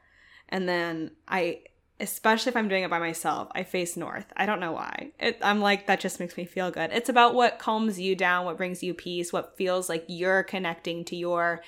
[0.49, 1.63] And then I
[2.01, 4.27] especially if I'm doing it by myself, I face north.
[4.37, 5.11] I don't know why.
[5.19, 6.91] It, I'm like, that just makes me feel good.
[6.93, 11.05] It's about what calms you down, what brings you peace, what feels like you're connecting
[11.07, 11.63] to your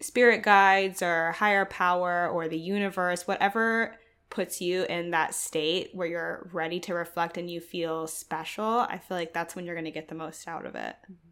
[0.00, 3.96] spirit guides or higher power or the universe, whatever
[4.30, 8.64] puts you in that state where you're ready to reflect and you feel special.
[8.64, 10.96] I feel like that's when you're going to get the most out of it.
[11.04, 11.31] Mm-hmm.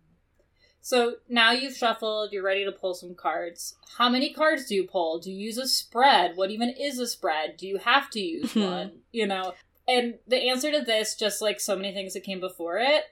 [0.83, 3.75] So now you've shuffled, you're ready to pull some cards.
[3.99, 5.19] How many cards do you pull?
[5.19, 6.37] Do you use a spread?
[6.37, 7.57] What even is a spread?
[7.57, 8.93] Do you have to use one?
[9.13, 9.55] You know?
[9.87, 13.05] And the answer to this, just like so many things that came before it,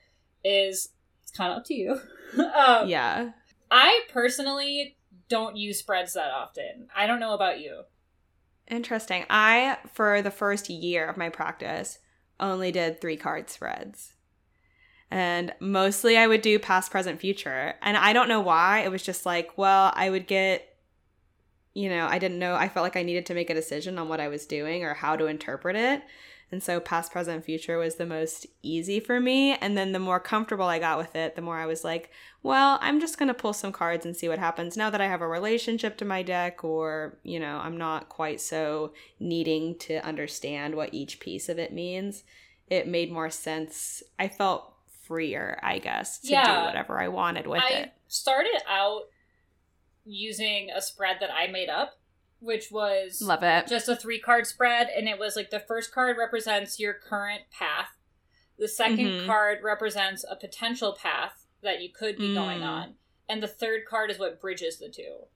[0.44, 0.90] is
[1.22, 2.00] it's kind of up to you.
[2.38, 3.32] um, yeah.
[3.70, 4.96] I personally
[5.28, 6.88] don't use spreads that often.
[6.96, 7.82] I don't know about you.
[8.68, 9.24] Interesting.
[9.28, 11.98] I, for the first year of my practice,
[12.40, 14.14] only did three card spreads.
[15.10, 17.74] And mostly I would do past, present, future.
[17.80, 18.80] And I don't know why.
[18.80, 20.76] It was just like, well, I would get,
[21.72, 22.54] you know, I didn't know.
[22.54, 24.94] I felt like I needed to make a decision on what I was doing or
[24.94, 26.02] how to interpret it.
[26.50, 29.54] And so past, present, future was the most easy for me.
[29.56, 32.10] And then the more comfortable I got with it, the more I was like,
[32.42, 35.08] well, I'm just going to pull some cards and see what happens now that I
[35.08, 40.04] have a relationship to my deck, or, you know, I'm not quite so needing to
[40.06, 42.24] understand what each piece of it means.
[42.68, 44.02] It made more sense.
[44.18, 44.72] I felt
[45.08, 46.60] freer, I guess, to Yeah.
[46.60, 47.72] do whatever I wanted with it.
[47.72, 47.92] I it.
[48.06, 49.04] started out
[50.04, 51.98] using a spread that I made up,
[52.40, 53.66] which was Love it.
[53.66, 57.42] just a three card spread, and it was like the first card represents your current
[57.50, 57.90] path,
[58.58, 59.26] the 2nd Mhm.
[59.26, 62.66] card represents a potential path that you could be going Mm.
[62.68, 62.96] on,
[63.28, 65.26] and the third card is what bridges the two.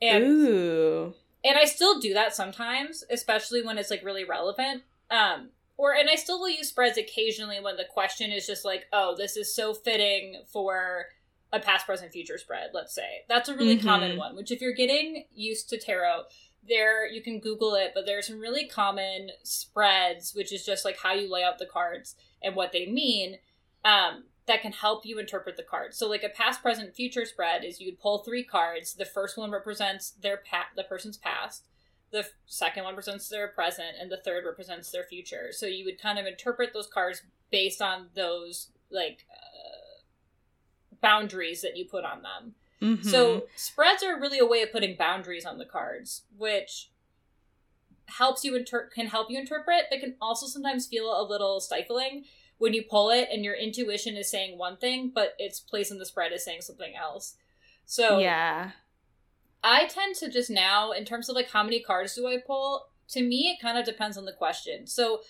[0.00, 1.14] And Ooh.
[1.42, 4.84] and I still do that sometimes, especially when it's like really relevant.
[5.10, 5.50] Um,
[5.84, 9.14] or and I still will use spreads occasionally when the question is just like, oh,
[9.16, 11.06] this is so fitting for
[11.52, 12.70] a past, present, future spread.
[12.72, 13.82] Let's say that's a really Mhm.
[13.84, 14.34] common one.
[14.34, 16.24] Which, if you're getting used to tarot,
[16.66, 20.84] there you can Google it, but there are some really common spreads, which is just
[20.84, 23.38] like how you lay out the cards and what they mean.
[23.84, 25.96] Um, that can help you interpret the cards.
[25.96, 28.94] So, like a past, present, future spread is you'd pull three cards.
[28.94, 31.66] The first one represents their pa- the person's past.
[32.14, 35.48] The second one represents their present, and the third represents their future.
[35.50, 40.02] So you would kind of interpret those cards based on those like uh,
[41.00, 42.54] boundaries that you put on them.
[42.80, 43.04] Mhm.
[43.04, 46.90] So spreads are really a way of putting boundaries on the cards, which
[48.06, 52.26] helps you inter- can help you interpret, but can also sometimes feel a little stifling
[52.58, 55.98] when you pull it and your intuition is saying one thing, but its place in
[55.98, 57.34] the spread is saying something else.
[57.86, 58.70] So yeah.
[59.64, 62.86] I tend to just now, in terms of like how many cards do I pull,
[63.08, 64.86] to me it kind of depends on the question.
[64.86, 65.22] So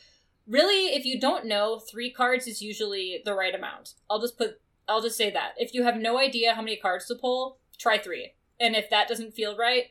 [0.47, 3.95] really, if you don't know, three cards is usually the right amount.
[4.11, 5.53] I'll just put I'll just say that.
[5.57, 8.33] If you have no idea how many cards to pull, try three.
[8.61, 9.85] And if that doesn't feel right,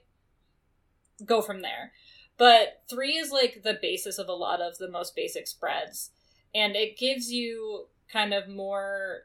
[1.25, 1.93] go from there.
[2.38, 6.12] But three is like the basis of a lot of the most basic spreads.
[6.53, 9.23] And it gives you kind of more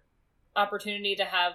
[0.57, 1.55] opportunity to have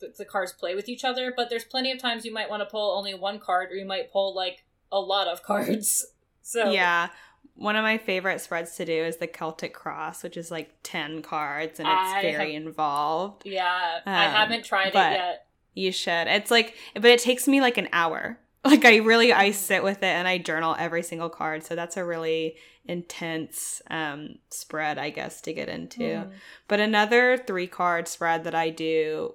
[0.00, 1.32] the, the cards play with each other.
[1.36, 3.86] But there's plenty of times you might want to pull only one card, or you
[3.86, 6.06] might pull like a lot of cards.
[6.42, 7.08] So Yeah.
[7.54, 11.20] One of my favorite spreads to do is the Celtic Cross, which is like 10
[11.20, 13.42] cards and it's I very involved.
[13.44, 15.46] yeah, I Um, haven't tried it yet.
[15.74, 16.28] You should.
[16.28, 18.38] It's like, but it takes me like an hour.
[18.64, 21.64] Like I really, I sit with it and I journal every single card.
[21.64, 25.98] So that's a really intense um, spread, I guess, to get into.
[26.02, 26.30] Mm.
[26.68, 29.34] But another three card spread that I do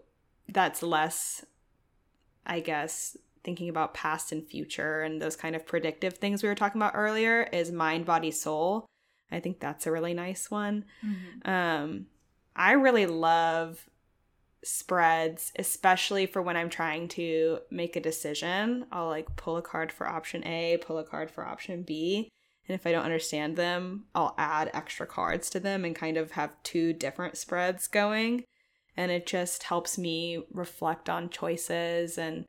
[0.49, 1.45] that's less,
[2.45, 6.55] I guess, thinking about past and future and those kind of predictive things we were
[6.55, 8.85] talking about earlier is mind, body, soul.
[9.31, 10.85] I think that's a really nice one.
[11.05, 11.47] Mhm.
[11.47, 12.07] Um,
[12.55, 13.89] I really love
[14.63, 18.85] spreads, especially for when I'm trying to make a decision.
[18.91, 22.29] I'll like pull a card for option A, pull a card for option B.
[22.67, 26.31] And if I don't understand them, I'll add extra cards to them and kind of
[26.31, 28.43] have two different spreads going.
[28.97, 32.45] And it just helps me reflect on choices and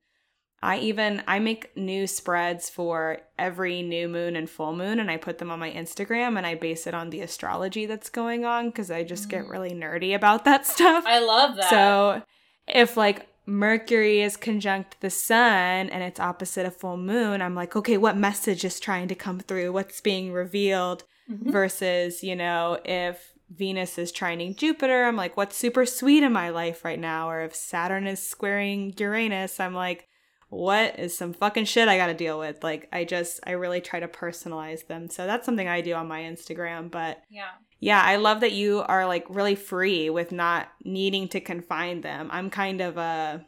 [0.61, 5.17] I even I make new spreads for every new moon and full moon and I
[5.17, 8.73] put them on my Instagram and I base it on the astrology that's going on
[8.73, 9.51] cuz I just get Mm.
[9.51, 11.05] really nerdy about that stuff.
[11.07, 11.71] I love that.
[11.71, 12.23] So
[12.67, 17.77] if like Mercury is conjunct the sun and it's opposite a full moon, I'm like,
[17.77, 19.73] okay, what message is trying to come through?
[19.73, 21.05] What's being revealed?
[21.31, 21.53] Mhm.
[21.53, 26.51] Versus, you know, if Venus is trining Jupiter, I'm like, what's super sweet in my
[26.51, 27.31] life right now?
[27.31, 30.07] Or if Saturn is squaring Uranus, I'm like,
[30.51, 32.63] what is some fucking shit I gotta deal with?
[32.63, 35.09] Like, I just, I really try to personalize them.
[35.09, 36.91] So that's something I do on my Instagram.
[36.91, 37.51] But yeah.
[37.81, 42.29] yeah, I love that you are like really free with not needing to confine them.
[42.33, 43.45] I'm kind of a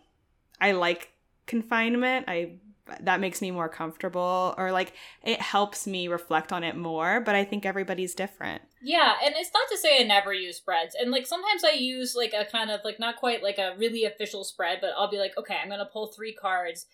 [0.60, 1.12] I like
[1.46, 2.26] confinement.
[2.28, 2.58] I
[3.00, 7.34] that makes me more comfortable or like it helps me reflect on it more but
[7.34, 11.10] i think everybody's different yeah and it's not to say i never use spreads and
[11.10, 14.44] like sometimes i use like a kind of like not quite like a really official
[14.44, 16.86] spread but i'll be like okay i'm gonna pull three cards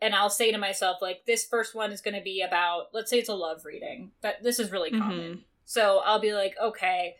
[0.00, 3.18] and i'll say to myself like this first one is gonna be about let's say
[3.18, 5.40] it's a love reading but this is really common mm-hmm.
[5.64, 7.14] so i'll be like okay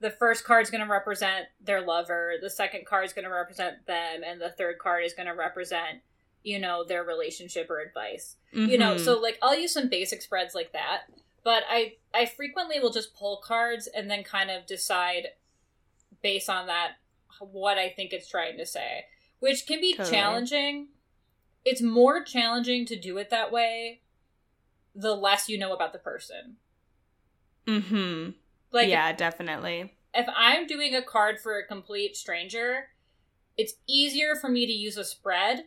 [0.00, 3.30] the first card is going to represent their lover the second card is going to
[3.30, 6.00] represent them and the third card is going to represent
[6.44, 8.70] you know their relationship or advice mm-hmm.
[8.70, 9.24] you know so mm-hmm.
[9.24, 11.00] like i'll use some basic spreads like that
[11.42, 15.28] but i i frequently will just pull cards and then kind of decide
[16.22, 16.92] based on that
[17.40, 19.04] what i think it's trying to say
[19.40, 20.14] which can be totally.
[20.14, 20.88] challenging
[21.64, 24.00] it's more challenging to do it that way
[24.94, 26.56] the less you know about the person
[27.66, 28.30] mm-hmm
[28.70, 32.88] like yeah definitely if i'm doing a card for a complete stranger
[33.56, 35.64] it's easier for me to use a spread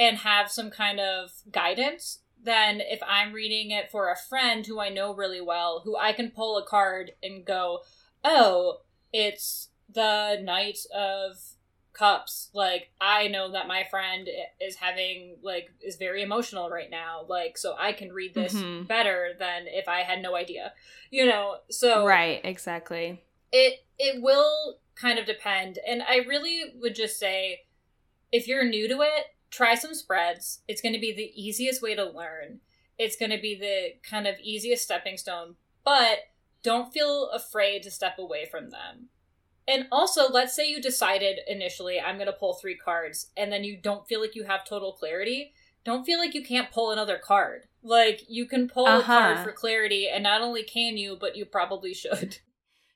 [0.00, 4.80] and have some kind of guidance than if I'm reading it for a friend who
[4.80, 7.80] I know really well, who I can pull a card and go,
[8.24, 8.78] oh,
[9.12, 11.36] it's the Knight of
[11.92, 12.48] Cups.
[12.54, 14.26] Like, I know that my friend
[14.58, 17.26] is having, like, is very emotional right now.
[17.28, 18.84] Like, so I can read this mm-hmm.
[18.84, 20.72] better than if I had no idea,
[21.10, 21.56] you know?
[21.68, 22.06] So.
[22.06, 23.22] Right, exactly.
[23.52, 25.78] It, it will kind of depend.
[25.86, 27.64] And I really would just say,
[28.32, 30.62] if you're new to it, try some spreads.
[30.68, 32.60] It's going to be the easiest way to learn.
[32.98, 36.18] It's going to be the kind of easiest stepping stone, but
[36.62, 39.08] don't feel afraid to step away from them.
[39.66, 43.62] And also, let's say you decided initially, I'm going to pull three cards, and then
[43.62, 45.52] you don't feel like you have total clarity.
[45.84, 47.62] Don't feel like you can't pull another card.
[47.82, 49.00] Like, you can pull uh-huh.
[49.00, 52.38] a card for clarity, and not only can you, but you probably should.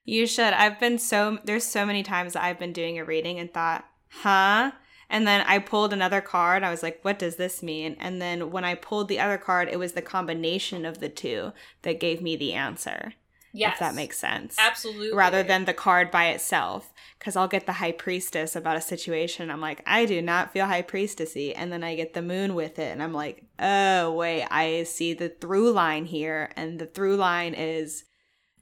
[0.06, 0.52] You should.
[0.52, 4.72] I've been so, there's so many times I've been doing a reading and thought, huh?
[5.14, 6.64] And then I pulled another card.
[6.64, 7.96] I was like, what does this mean?
[8.00, 11.52] And then when I pulled the other card, it was the combination of the two
[11.82, 13.12] that gave me the answer.
[13.52, 13.74] Yes.
[13.74, 14.56] If that makes sense.
[14.58, 15.16] Absolutely.
[15.16, 16.92] Rather than the card by itself.
[17.16, 19.52] Because I'll get the high priestess about a situation.
[19.52, 21.52] I'm like, I do not feel high priestessy.
[21.54, 22.90] And then I get the moon with it.
[22.90, 26.50] And I'm like, oh, wait, I see the through line here.
[26.56, 28.02] And the through line is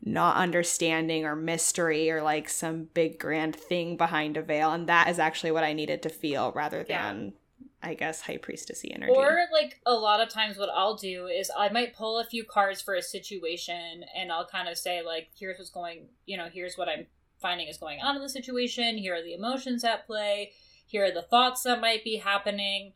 [0.04, 5.08] not understanding or mystery or like some big grand thing behind a veil and that
[5.08, 7.32] is actually what i needed to feel rather than
[7.80, 7.88] yeah.
[7.88, 9.12] i guess high priestessy energy.
[9.14, 12.42] Or like a lot of times what i'll do is i might pull a few
[12.44, 16.48] cards for a situation and i'll kind of say like here's what's going you know
[16.52, 17.06] here's what i'm
[17.42, 18.96] finding is going on in the situation.
[18.96, 20.52] Here are the emotions at play.
[20.86, 22.92] Here are the thoughts that might be happening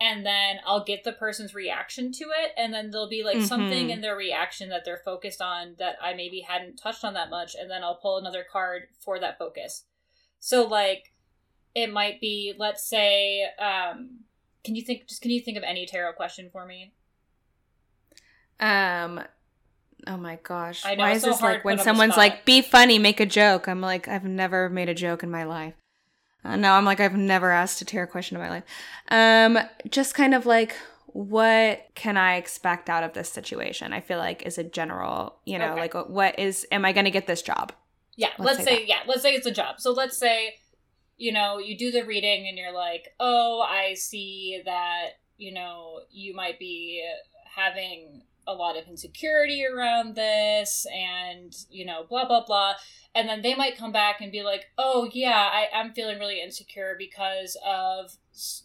[0.00, 3.44] and then I'll get the person's reaction to it, and then there'll be like mm-hmm.
[3.44, 7.30] something in their reaction that they're focused on that I maybe hadn't touched on that
[7.30, 9.84] much, and then I'll pull another card for that focus.
[10.40, 11.12] So like
[11.74, 14.20] it might be, let's say, um,
[14.64, 16.92] can you think just can you think of any tarot question for me?
[18.58, 19.20] Um
[20.06, 20.84] oh my gosh.
[20.84, 23.68] Know, Why is so this like when someone's like, be funny, make a joke?
[23.68, 25.74] I'm like, I've never made a joke in my life.
[26.44, 28.64] Uh, no, I'm like, I've never asked a tarot question in my life.
[29.08, 30.74] Um, just kind of like,
[31.06, 33.92] what can I expect out of this situation?
[33.92, 35.80] I feel like is a general, you know, okay.
[35.80, 37.72] like what is, am I going to get this job?
[38.16, 39.80] Yeah, let's, let's say, say yeah, let's say it's a job.
[39.80, 40.54] So let's say,
[41.16, 46.00] you know, you do the reading and you're like, oh, I see that, you know,
[46.10, 47.04] you might be
[47.54, 52.74] having a lot of insecurity around this and, you know, blah, blah, blah.
[53.14, 56.40] And then they might come back and be like oh yeah I, i'm feeling really
[56.40, 58.12] insecure because of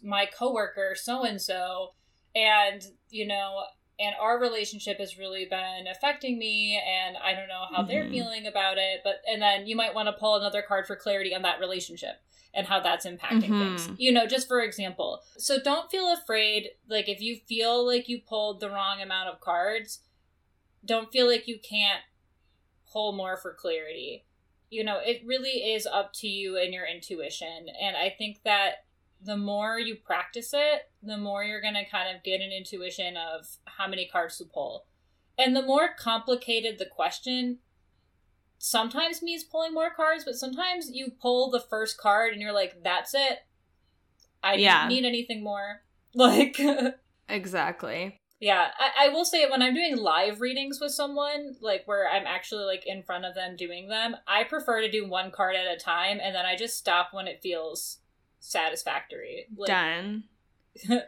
[0.02, 1.92] my coworker so and so
[2.34, 3.64] and you know
[3.98, 7.88] and our relationship has really been affecting me and i don't know how mm-hmm.
[7.88, 10.96] they're feeling about it but and then you might want to pull another card for
[10.96, 12.16] clarity on that relationship
[12.56, 13.76] and how that's impacting mm-hmm.
[13.76, 18.08] things you know just for example so don't feel afraid like if you feel like
[18.08, 20.00] you pulled the wrong amount of cards
[20.84, 22.02] don't feel like you can't
[22.90, 24.24] pull more for clarity
[24.70, 27.66] you know, it really is up to you and your intuition.
[27.80, 28.84] And I think that
[29.22, 33.16] the more you practice it, the more you're going to kind of get an intuition
[33.16, 34.84] of how many cards to pull.
[35.38, 37.58] And the more complicated the question
[38.58, 42.82] sometimes means pulling more cards, but sometimes you pull the first card and you're like,
[42.82, 43.38] that's it.
[44.42, 44.80] I yeah.
[44.80, 45.82] don't need anything more.
[46.14, 46.58] Like,
[47.28, 48.22] exactly.
[48.40, 52.26] Yeah, I, I will say when I'm doing live readings with someone, like where I'm
[52.26, 55.70] actually like in front of them doing them, I prefer to do one card at
[55.70, 57.98] a time and then I just stop when it feels
[58.40, 59.44] satisfactory.
[59.54, 60.24] Like, Done.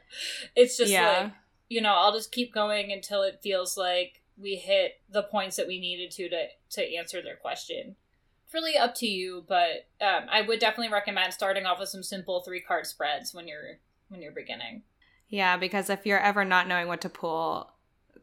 [0.55, 1.21] it's just yeah.
[1.21, 1.33] like
[1.69, 5.67] you know, I'll just keep going until it feels like we hit the points that
[5.67, 7.97] we needed to to to answer their question.
[8.45, 12.03] It's really up to you, but um, I would definitely recommend starting off with some
[12.03, 14.83] simple three card spreads when you're when you're beginning.
[15.29, 17.73] Yeah, because if you're ever not knowing what to pull,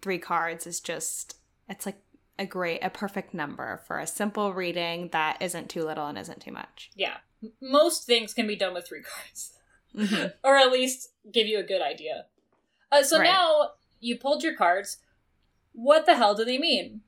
[0.01, 1.37] three cards is just
[1.69, 2.01] it's like
[2.37, 6.41] a great a perfect number for a simple reading that isn't too little and isn't
[6.41, 6.89] too much.
[6.95, 7.17] Yeah.
[7.61, 9.51] Most things can be done with three cards.
[9.95, 10.27] Mm-hmm.
[10.43, 12.25] or at least give you a good idea.
[12.91, 13.23] Uh, so right.
[13.23, 13.71] now
[14.01, 14.97] you pulled your cards.
[15.71, 17.01] What the hell do they mean?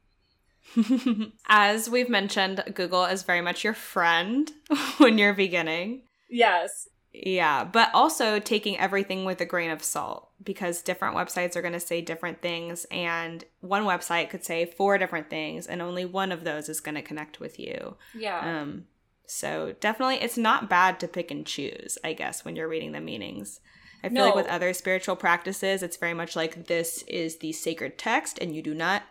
[1.47, 4.51] As we've mentioned, Google is very much your friend
[4.97, 6.03] when you're beginning.
[6.29, 6.87] Yes.
[7.13, 11.73] Yeah, but also taking everything with a grain of salt because different websites are going
[11.73, 16.31] to say different things, and one website could say four different things, and only one
[16.31, 17.95] of those is going to connect with you.
[18.13, 18.61] Yeah.
[18.61, 18.85] Um.
[19.25, 21.97] So definitely, it's not bad to pick and choose.
[22.03, 23.61] I guess when you're reading the meanings.
[24.03, 24.25] I feel no.
[24.25, 28.55] like with other spiritual practices, it's very much like this is the sacred text, and
[28.55, 29.03] you do not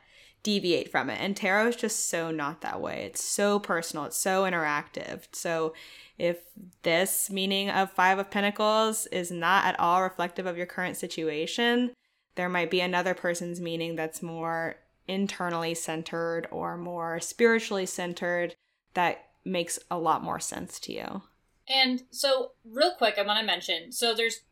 [0.47, 1.21] deviate from it.
[1.21, 3.03] And tarot is just so not that way.
[3.07, 5.23] It's so personal, it's so interactive.
[5.33, 5.75] So
[6.19, 6.39] if
[6.85, 11.91] this meaning of Five of Pentacles is not at all reflective of your current situation,
[12.37, 14.77] there might be another person's meaning that's more
[15.09, 18.55] internally centered or more spiritually centered
[18.95, 21.23] that makes a lot more sense to you.
[21.69, 24.43] And so, real quick, I want to mention so there's,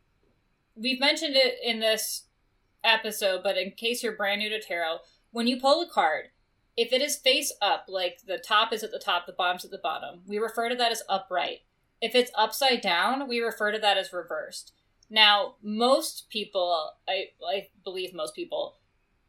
[0.74, 2.24] we've mentioned it in this
[2.82, 4.98] episode, but in case you're brand new to tarot,
[5.34, 6.26] when you pull a card,
[6.76, 9.72] if it is face up, like the top is at the top, the bottom's at
[9.72, 11.58] the bottom, we refer to that as upright.
[12.00, 14.72] If it's upside down, we refer to that as reversed.
[15.10, 18.76] Now, most people, I, I believe most people,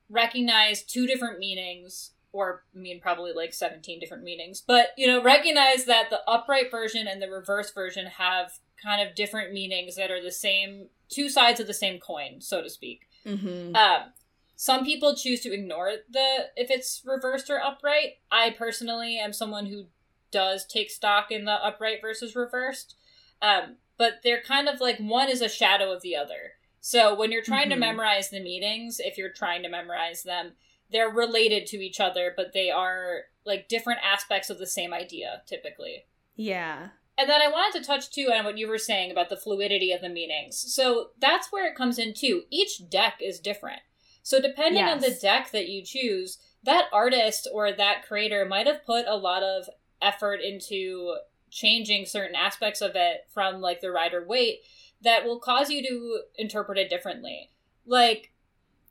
[0.07, 5.23] recognize two different meanings, or I mean, probably like 17 different meanings, but, you know,
[5.23, 8.51] recognize that the upright version and the reverse version have
[8.83, 12.61] kind of different meanings that are the same, two sides of the same coin, so
[12.61, 13.07] to speak.
[13.25, 13.75] Mm-hmm.
[13.75, 14.13] Um,
[14.55, 18.17] some people choose to ignore the if it's reversed or upright.
[18.31, 19.87] I personally am someone who
[20.31, 22.95] does take stock in the upright versus reversed.
[23.41, 26.53] Um, but they're kind of like one is a shadow of the other.
[26.81, 27.81] So when you're trying mm-hmm.
[27.81, 30.53] to memorize the meanings, if you're trying to memorize them,
[30.91, 35.41] they're related to each other, but they are like different aspects of the same idea
[35.47, 36.05] typically.
[36.35, 36.89] Yeah.
[37.17, 39.91] And then I wanted to touch too on what you were saying about the fluidity
[39.93, 40.57] of the meanings.
[40.57, 42.43] So that's where it comes in too.
[42.49, 43.81] Each deck is different.
[44.25, 44.91] So depending yes.
[44.91, 49.15] on the deck that you choose, that artist or that creator might have put a
[49.15, 49.69] lot of
[50.01, 51.17] effort into
[51.51, 54.61] changing certain aspects of it from like the Rider Waite
[55.03, 57.51] that will cause you to interpret it differently.
[57.85, 58.31] Like,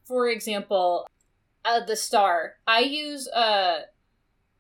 [0.05, 1.09] for example,
[1.64, 2.55] uh, the star.
[2.68, 3.87] I use a,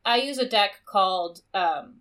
[0.04, 1.98] I use a deck called um,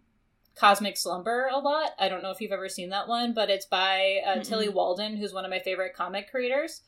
[0.56, 1.92] Cosmic Slumber a lot.
[2.00, 5.16] I don't know if you've ever seen that one, but it's by uh, Tillie Walden,
[5.16, 6.82] who's one of my favorite comic creators.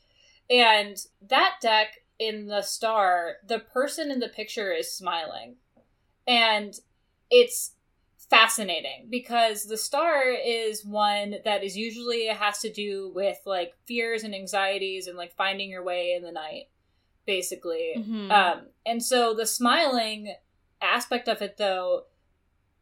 [0.48, 0.96] And
[1.28, 5.56] that deck in the star, the person in the picture is smiling.
[6.26, 6.78] And
[7.30, 7.72] it's
[8.28, 14.24] fascinating because the star is one that is usually has to do with like fears
[14.24, 16.64] and anxieties and like finding your way in the night
[17.24, 18.30] basically mm-hmm.
[18.30, 20.34] um and so the smiling
[20.82, 22.04] aspect of it though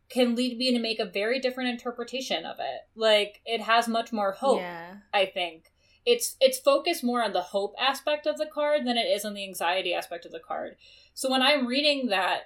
[0.09, 4.13] can lead me to make a very different interpretation of it like it has much
[4.13, 4.95] more hope yeah.
[5.13, 5.73] i think
[6.07, 9.35] it's it's focused more on the hope aspect of the card than it is on
[9.35, 10.77] the anxiety aspect of the card.
[11.15, 12.43] So when I'm reading that,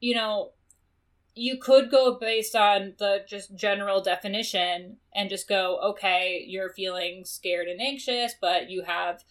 [0.00, 0.52] you know,
[1.34, 7.24] you could go based on the just general definition and just go, okay, you're feeling
[7.24, 9.24] scared and anxious, but you have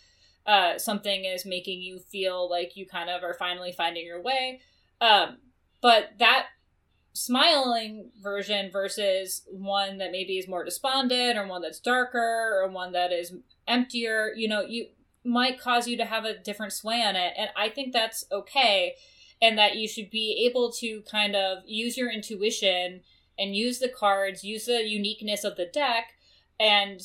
[0.45, 4.59] uh, something is making you feel like you kind of are finally finding your way.
[4.99, 5.37] Um,
[5.81, 6.47] but that
[7.13, 12.91] smiling version versus one that maybe is more despondent or one that's darker or one
[12.91, 13.33] that is
[13.67, 14.87] emptier, you know, you
[15.23, 17.33] might cause you to have a different sway on it.
[17.37, 18.95] And I think that's okay.
[19.41, 23.01] And that you should be able to kind of use your intuition
[23.37, 26.13] and use the cards, use the uniqueness of the deck,
[26.59, 27.01] and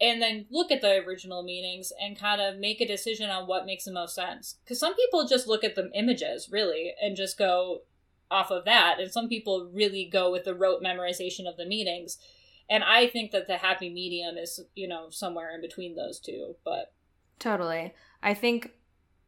[0.00, 3.66] and then look at the original meanings and kind of make a decision on what
[3.66, 4.56] makes the most sense.
[4.64, 7.82] Because some people just look at the images, really, and just go
[8.30, 9.00] off of that.
[9.00, 12.18] And some people really go with the rote memorization of the meanings
[12.70, 16.54] and i think that the happy medium is you know somewhere in between those two
[16.64, 16.92] but
[17.38, 18.70] totally i think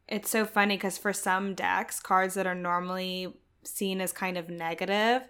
[0.08, 3.34] it's so funny because for some decks cards that are normally
[3.64, 5.28] seen as kind of negative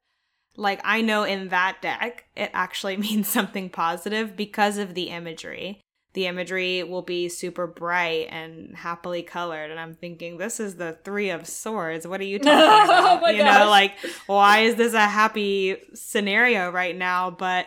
[0.56, 5.80] like i know in that deck it actually means something positive because of the imagery
[6.14, 9.70] the imagery will be super bright and happily colored.
[9.70, 12.06] And i'm thinking this is the three of swords.
[12.06, 13.22] What are you talking oh about?
[13.22, 13.60] Oh you gosh.
[13.60, 13.94] know like
[14.26, 17.30] why is this a happy scenario right now?
[17.30, 17.66] But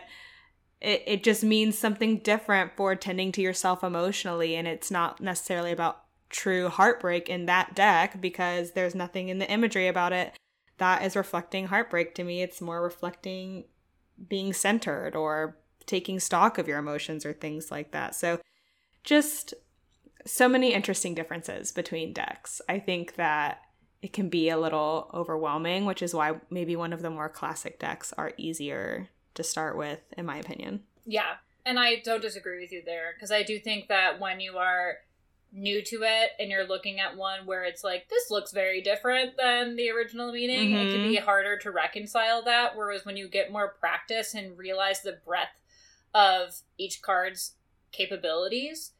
[0.80, 4.54] it, it just means something different for tending to yourself emotionally.
[4.54, 9.50] And it's not necessarily about true heartbreak in that deck because there's nothing in the
[9.50, 10.36] imagery about it
[10.78, 12.42] that is reflecting heartbreak to me.
[12.42, 13.64] It's more reflecting
[14.28, 18.40] being centered or taking stock of your emotions or things like that so
[19.04, 19.54] just
[20.26, 22.60] so many interesting differences between decks.
[22.68, 23.62] I think that
[24.02, 27.78] it can be a little overwhelming, which is why maybe one of the more classic
[27.78, 30.82] decks are easier to start with, in my opinion.
[31.06, 34.58] Yeah, and I don't disagree with you there because I do think that when you
[34.58, 34.96] are
[35.52, 39.36] new to it and you're looking at one where it's like this looks very different
[39.38, 40.88] than the original meaning mm-hmm.
[40.88, 45.00] it can be harder to reconcile that whereas when you get more practice and realize
[45.00, 45.48] the breadth
[46.16, 47.52] of each card's
[47.92, 48.92] capabilities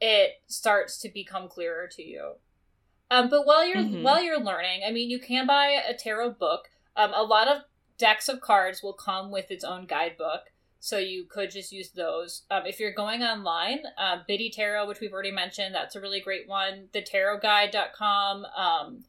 [0.00, 2.34] it starts to become clearer to you
[3.10, 4.02] um, but while you're mm-hmm.
[4.02, 7.62] while you're learning i mean you can buy a tarot book um, a lot of
[7.98, 10.52] decks of cards will come with its own guidebook
[10.84, 12.42] so you could just use those.
[12.50, 16.20] Um, if you're going online, uh, Biddy Tarot, which we've already mentioned, that's a really
[16.20, 16.88] great one.
[16.92, 18.44] The tarotguide.com.
[18.44, 19.04] Um,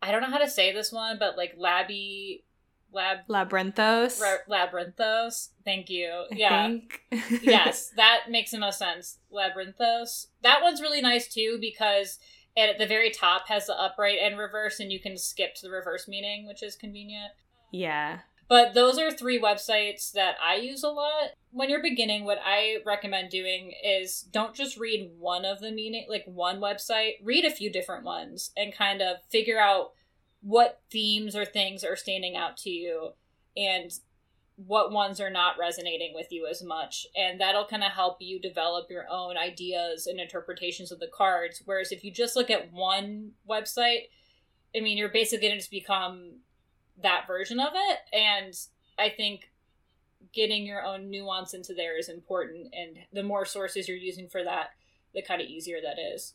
[0.00, 2.44] I don't know how to say this one, but like Labby
[2.92, 4.20] Lab Labyrinthos.
[4.20, 5.50] Ra- Labyrinthos.
[5.64, 6.24] Thank you.
[6.32, 6.76] I yeah.
[7.42, 9.18] yes, that makes the most sense.
[9.32, 10.26] Labyrinthos.
[10.42, 12.18] That one's really nice too because
[12.56, 15.62] it, at the very top has the upright and reverse, and you can skip to
[15.62, 17.32] the reverse meaning, which is convenient.
[17.70, 18.20] Yeah.
[18.48, 21.32] But those are three websites that I use a lot.
[21.50, 26.06] When you're beginning, what I recommend doing is don't just read one of the meaning,
[26.08, 29.92] like one website, read a few different ones and kind of figure out
[30.40, 33.10] what themes or things are standing out to you
[33.56, 33.92] and
[34.56, 37.06] what ones are not resonating with you as much.
[37.16, 41.62] And that'll kind of help you develop your own ideas and interpretations of the cards.
[41.64, 44.08] Whereas if you just look at one website,
[44.76, 46.40] I mean, you're basically going to just become
[47.02, 48.54] that version of it and
[48.98, 49.50] i think
[50.32, 54.42] getting your own nuance into there is important and the more sources you're using for
[54.44, 54.70] that
[55.14, 56.34] the kind of easier that is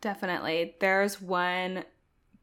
[0.00, 1.84] definitely there's one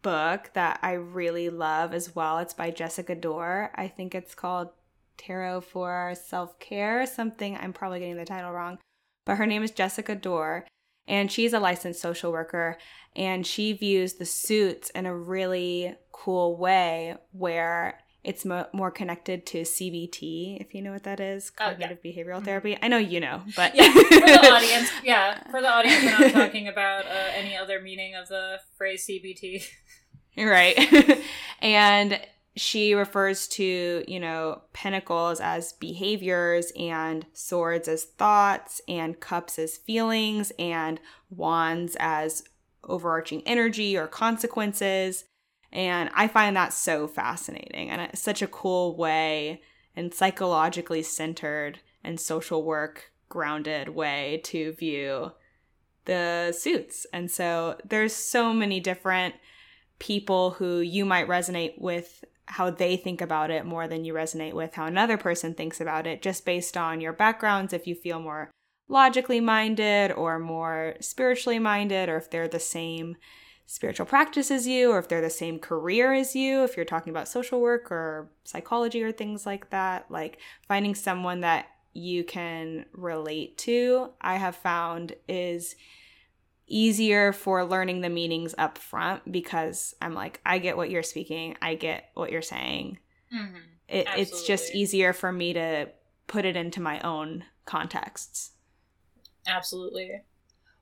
[0.02, 2.40] book that i really love as well.
[2.40, 4.70] It's by jessica dore i think it's called
[5.18, 8.80] tarot for self-care something i'm probably getting the title wrong
[9.26, 10.66] but her name is jessica dore
[11.08, 12.78] and she's a licensed social worker
[13.16, 19.46] and she views the suits in a really cool way where it's mo- more connected
[19.48, 22.12] to CBT, if you know what that is, cognitive oh, yeah.
[22.14, 22.46] behavioral mm-hmm.
[22.46, 22.78] therapy.
[22.82, 26.32] I know you know, but yeah, for the audience, yeah, for the audience, we're not
[26.46, 29.66] talking about uh, any other meaning of the phrase CBT.
[30.38, 31.24] Right,
[31.62, 32.20] and
[32.56, 39.78] she refers to you know pentacles as behaviors and swords as thoughts and cups as
[39.78, 41.00] feelings and
[41.30, 42.44] wands as
[42.84, 45.26] overarching energy or consequences
[45.72, 49.62] and i find that so fascinating and it's such a cool way
[49.96, 55.32] and psychologically centered and social work grounded way to view
[56.06, 57.06] the suits.
[57.14, 59.36] And so there's so many different
[60.00, 64.54] people who you might resonate with how they think about it more than you resonate
[64.54, 68.20] with how another person thinks about it, just based on your backgrounds, if you feel
[68.20, 68.52] more
[68.90, 73.16] logically minded or more spiritually minded, or if they're the same
[73.72, 77.10] spiritual practice as you, or if they're the same career as you, if you're talking
[77.10, 82.84] about social work or psychology or things like that, like finding someone that you can
[82.92, 85.78] relate to, I have found is
[86.68, 91.56] easier for learning the meanings up front because I'm like, I get what you're speaking,
[91.62, 93.00] I get what you're saying.
[93.34, 93.56] Mm-hmm.
[93.88, 95.88] It, it's just easier for me to
[96.28, 98.52] put it into my own contexts.
[99.48, 100.24] Absolutely.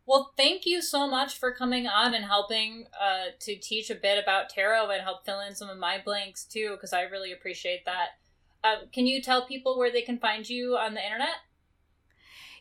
[0.09, 4.17] Well, thank you so much for coming on and helping uh, to teach a bit
[4.17, 7.85] about tarot and help fill in some of my blanks too, because I really appreciate
[7.85, 8.07] that.
[8.63, 11.35] Uh, can you tell people where they can find you on the internet?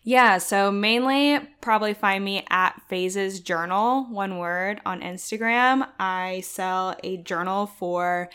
[0.02, 5.88] Yeah, so mainly probably find me at Phases Journal, one word, on Instagram.
[5.98, 8.28] I sell a journal for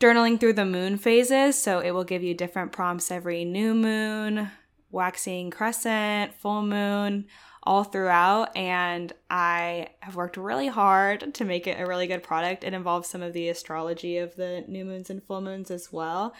[0.00, 4.50] journaling through the moon phases, so it will give you different prompts every new moon,
[4.90, 7.26] waxing crescent, full moon,
[7.70, 8.56] all throughout.
[8.56, 12.64] And I have worked really hard to make it a really good product.
[12.64, 16.34] It involves some of the astrology of the new moons and full moons as well.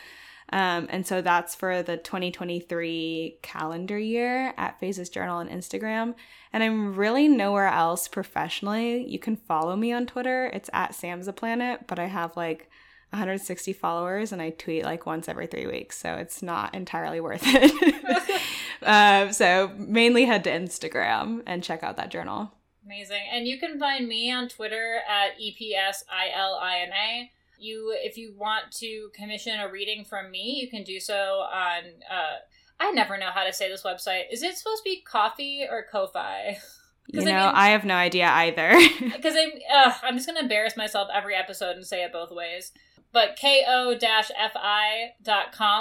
[0.52, 6.16] Um, and so that's for the 2023 calendar year at Phases Journal on Instagram.
[6.52, 9.08] And I'm really nowhere else professionally.
[9.08, 10.50] You can follow me on Twitter.
[10.52, 12.68] It's at Sam's a Planet, but I have like
[13.10, 15.98] 160 followers and I tweet like once every three weeks.
[15.98, 18.42] So it's not entirely worth it.
[18.82, 22.52] um, so mainly head to Instagram and check out that journal.
[22.84, 23.22] Amazing.
[23.32, 27.28] And you can find me on Twitter at EPSILINA
[27.60, 31.14] you if you want to commission a reading from me, you can do so
[31.52, 32.36] on uh
[32.82, 34.24] I never know how to say this website.
[34.32, 36.58] Is it supposed to be Ko-fi or Ko-fi?
[37.12, 38.72] You know, I, mean, I, have no idea either.
[39.00, 42.70] Because I'm, uh, I'm just gonna embarrass myself every episode and say it both ways.
[43.12, 43.88] But ko-fi.com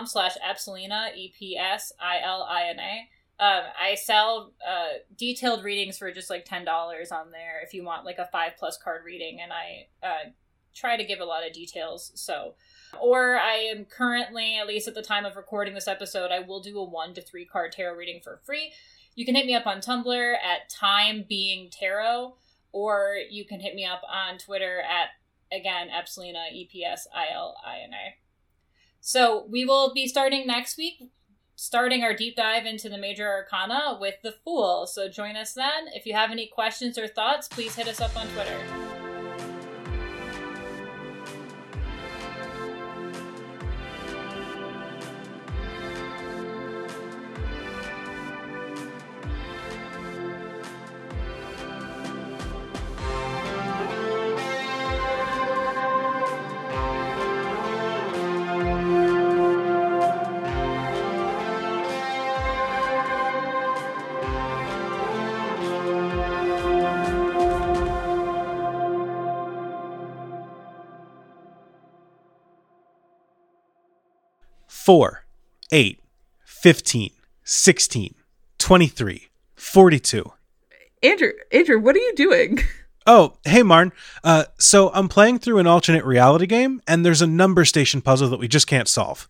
[0.08, 3.08] slash Epsilina, E P S I L I N A.
[3.42, 7.86] Um, I sell uh, detailed readings for just like ten dollars on there if you
[7.86, 10.32] want like a five plus card reading, and I uh,
[10.76, 12.12] try to give a lot of details.
[12.16, 12.56] So,
[13.00, 16.62] or I am currently, at least at the time of recording this episode, I will
[16.62, 18.74] do a one to three card tarot reading for free.
[19.16, 22.36] You can hit me up on Tumblr at Time Being Tarot,
[22.72, 25.10] or you can hit me up on Twitter at
[25.52, 28.16] again Epsilina E P S I L I N A.
[29.02, 31.12] So we will be starting next week
[31.62, 34.88] starting our deep dive into the major arcana with the Fool.
[34.88, 35.90] So join us then.
[35.94, 38.99] If you have any questions or thoughts, please hit us up on Twitter.
[74.90, 75.24] Four,
[75.72, 76.00] eight,
[76.46, 77.12] 15,
[77.44, 78.16] 16,
[78.58, 80.34] 23, 42.
[81.04, 82.60] Andrew, Andrew, what are you doing?
[83.06, 83.92] Oh, hey, Marn.
[84.24, 88.30] Uh, so I'm playing through an alternate reality game, and there's a number station puzzle
[88.30, 89.30] that we just can't solve.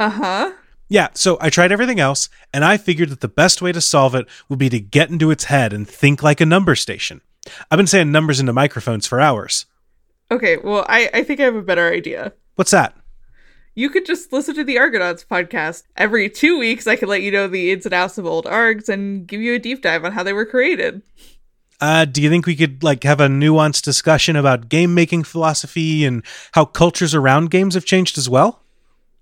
[0.00, 0.52] Uh huh.
[0.88, 4.16] Yeah, so I tried everything else, and I figured that the best way to solve
[4.16, 7.20] it would be to get into its head and think like a number station.
[7.70, 9.66] I've been saying numbers into microphones for hours.
[10.32, 12.32] Okay, well, I, I think I have a better idea.
[12.56, 12.96] What's that?
[13.80, 15.84] You could just listen to the Argonauts podcast.
[15.96, 18.90] Every two weeks, I could let you know the ins and outs of old args
[18.90, 21.00] and give you a deep dive on how they were created.
[21.80, 26.04] Uh, do you think we could like have a nuanced discussion about game making philosophy
[26.04, 26.22] and
[26.52, 28.60] how cultures around games have changed as well?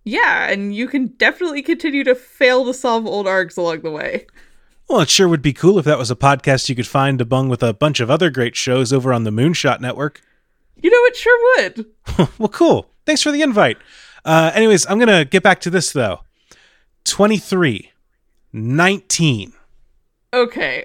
[0.02, 4.26] Yeah, and you can definitely continue to fail to solve old args along the way.
[4.88, 7.48] Well, it sure would be cool if that was a podcast you could find among
[7.48, 10.20] with a bunch of other great shows over on the Moonshot Network.
[10.82, 11.86] You know, it sure would.
[12.38, 12.90] well, cool.
[13.06, 13.78] Thanks for the invite.
[14.28, 16.20] Uh, anyways, I'm going to get back to this though
[17.04, 17.92] 23,
[18.52, 19.52] 19.
[20.34, 20.84] Okay,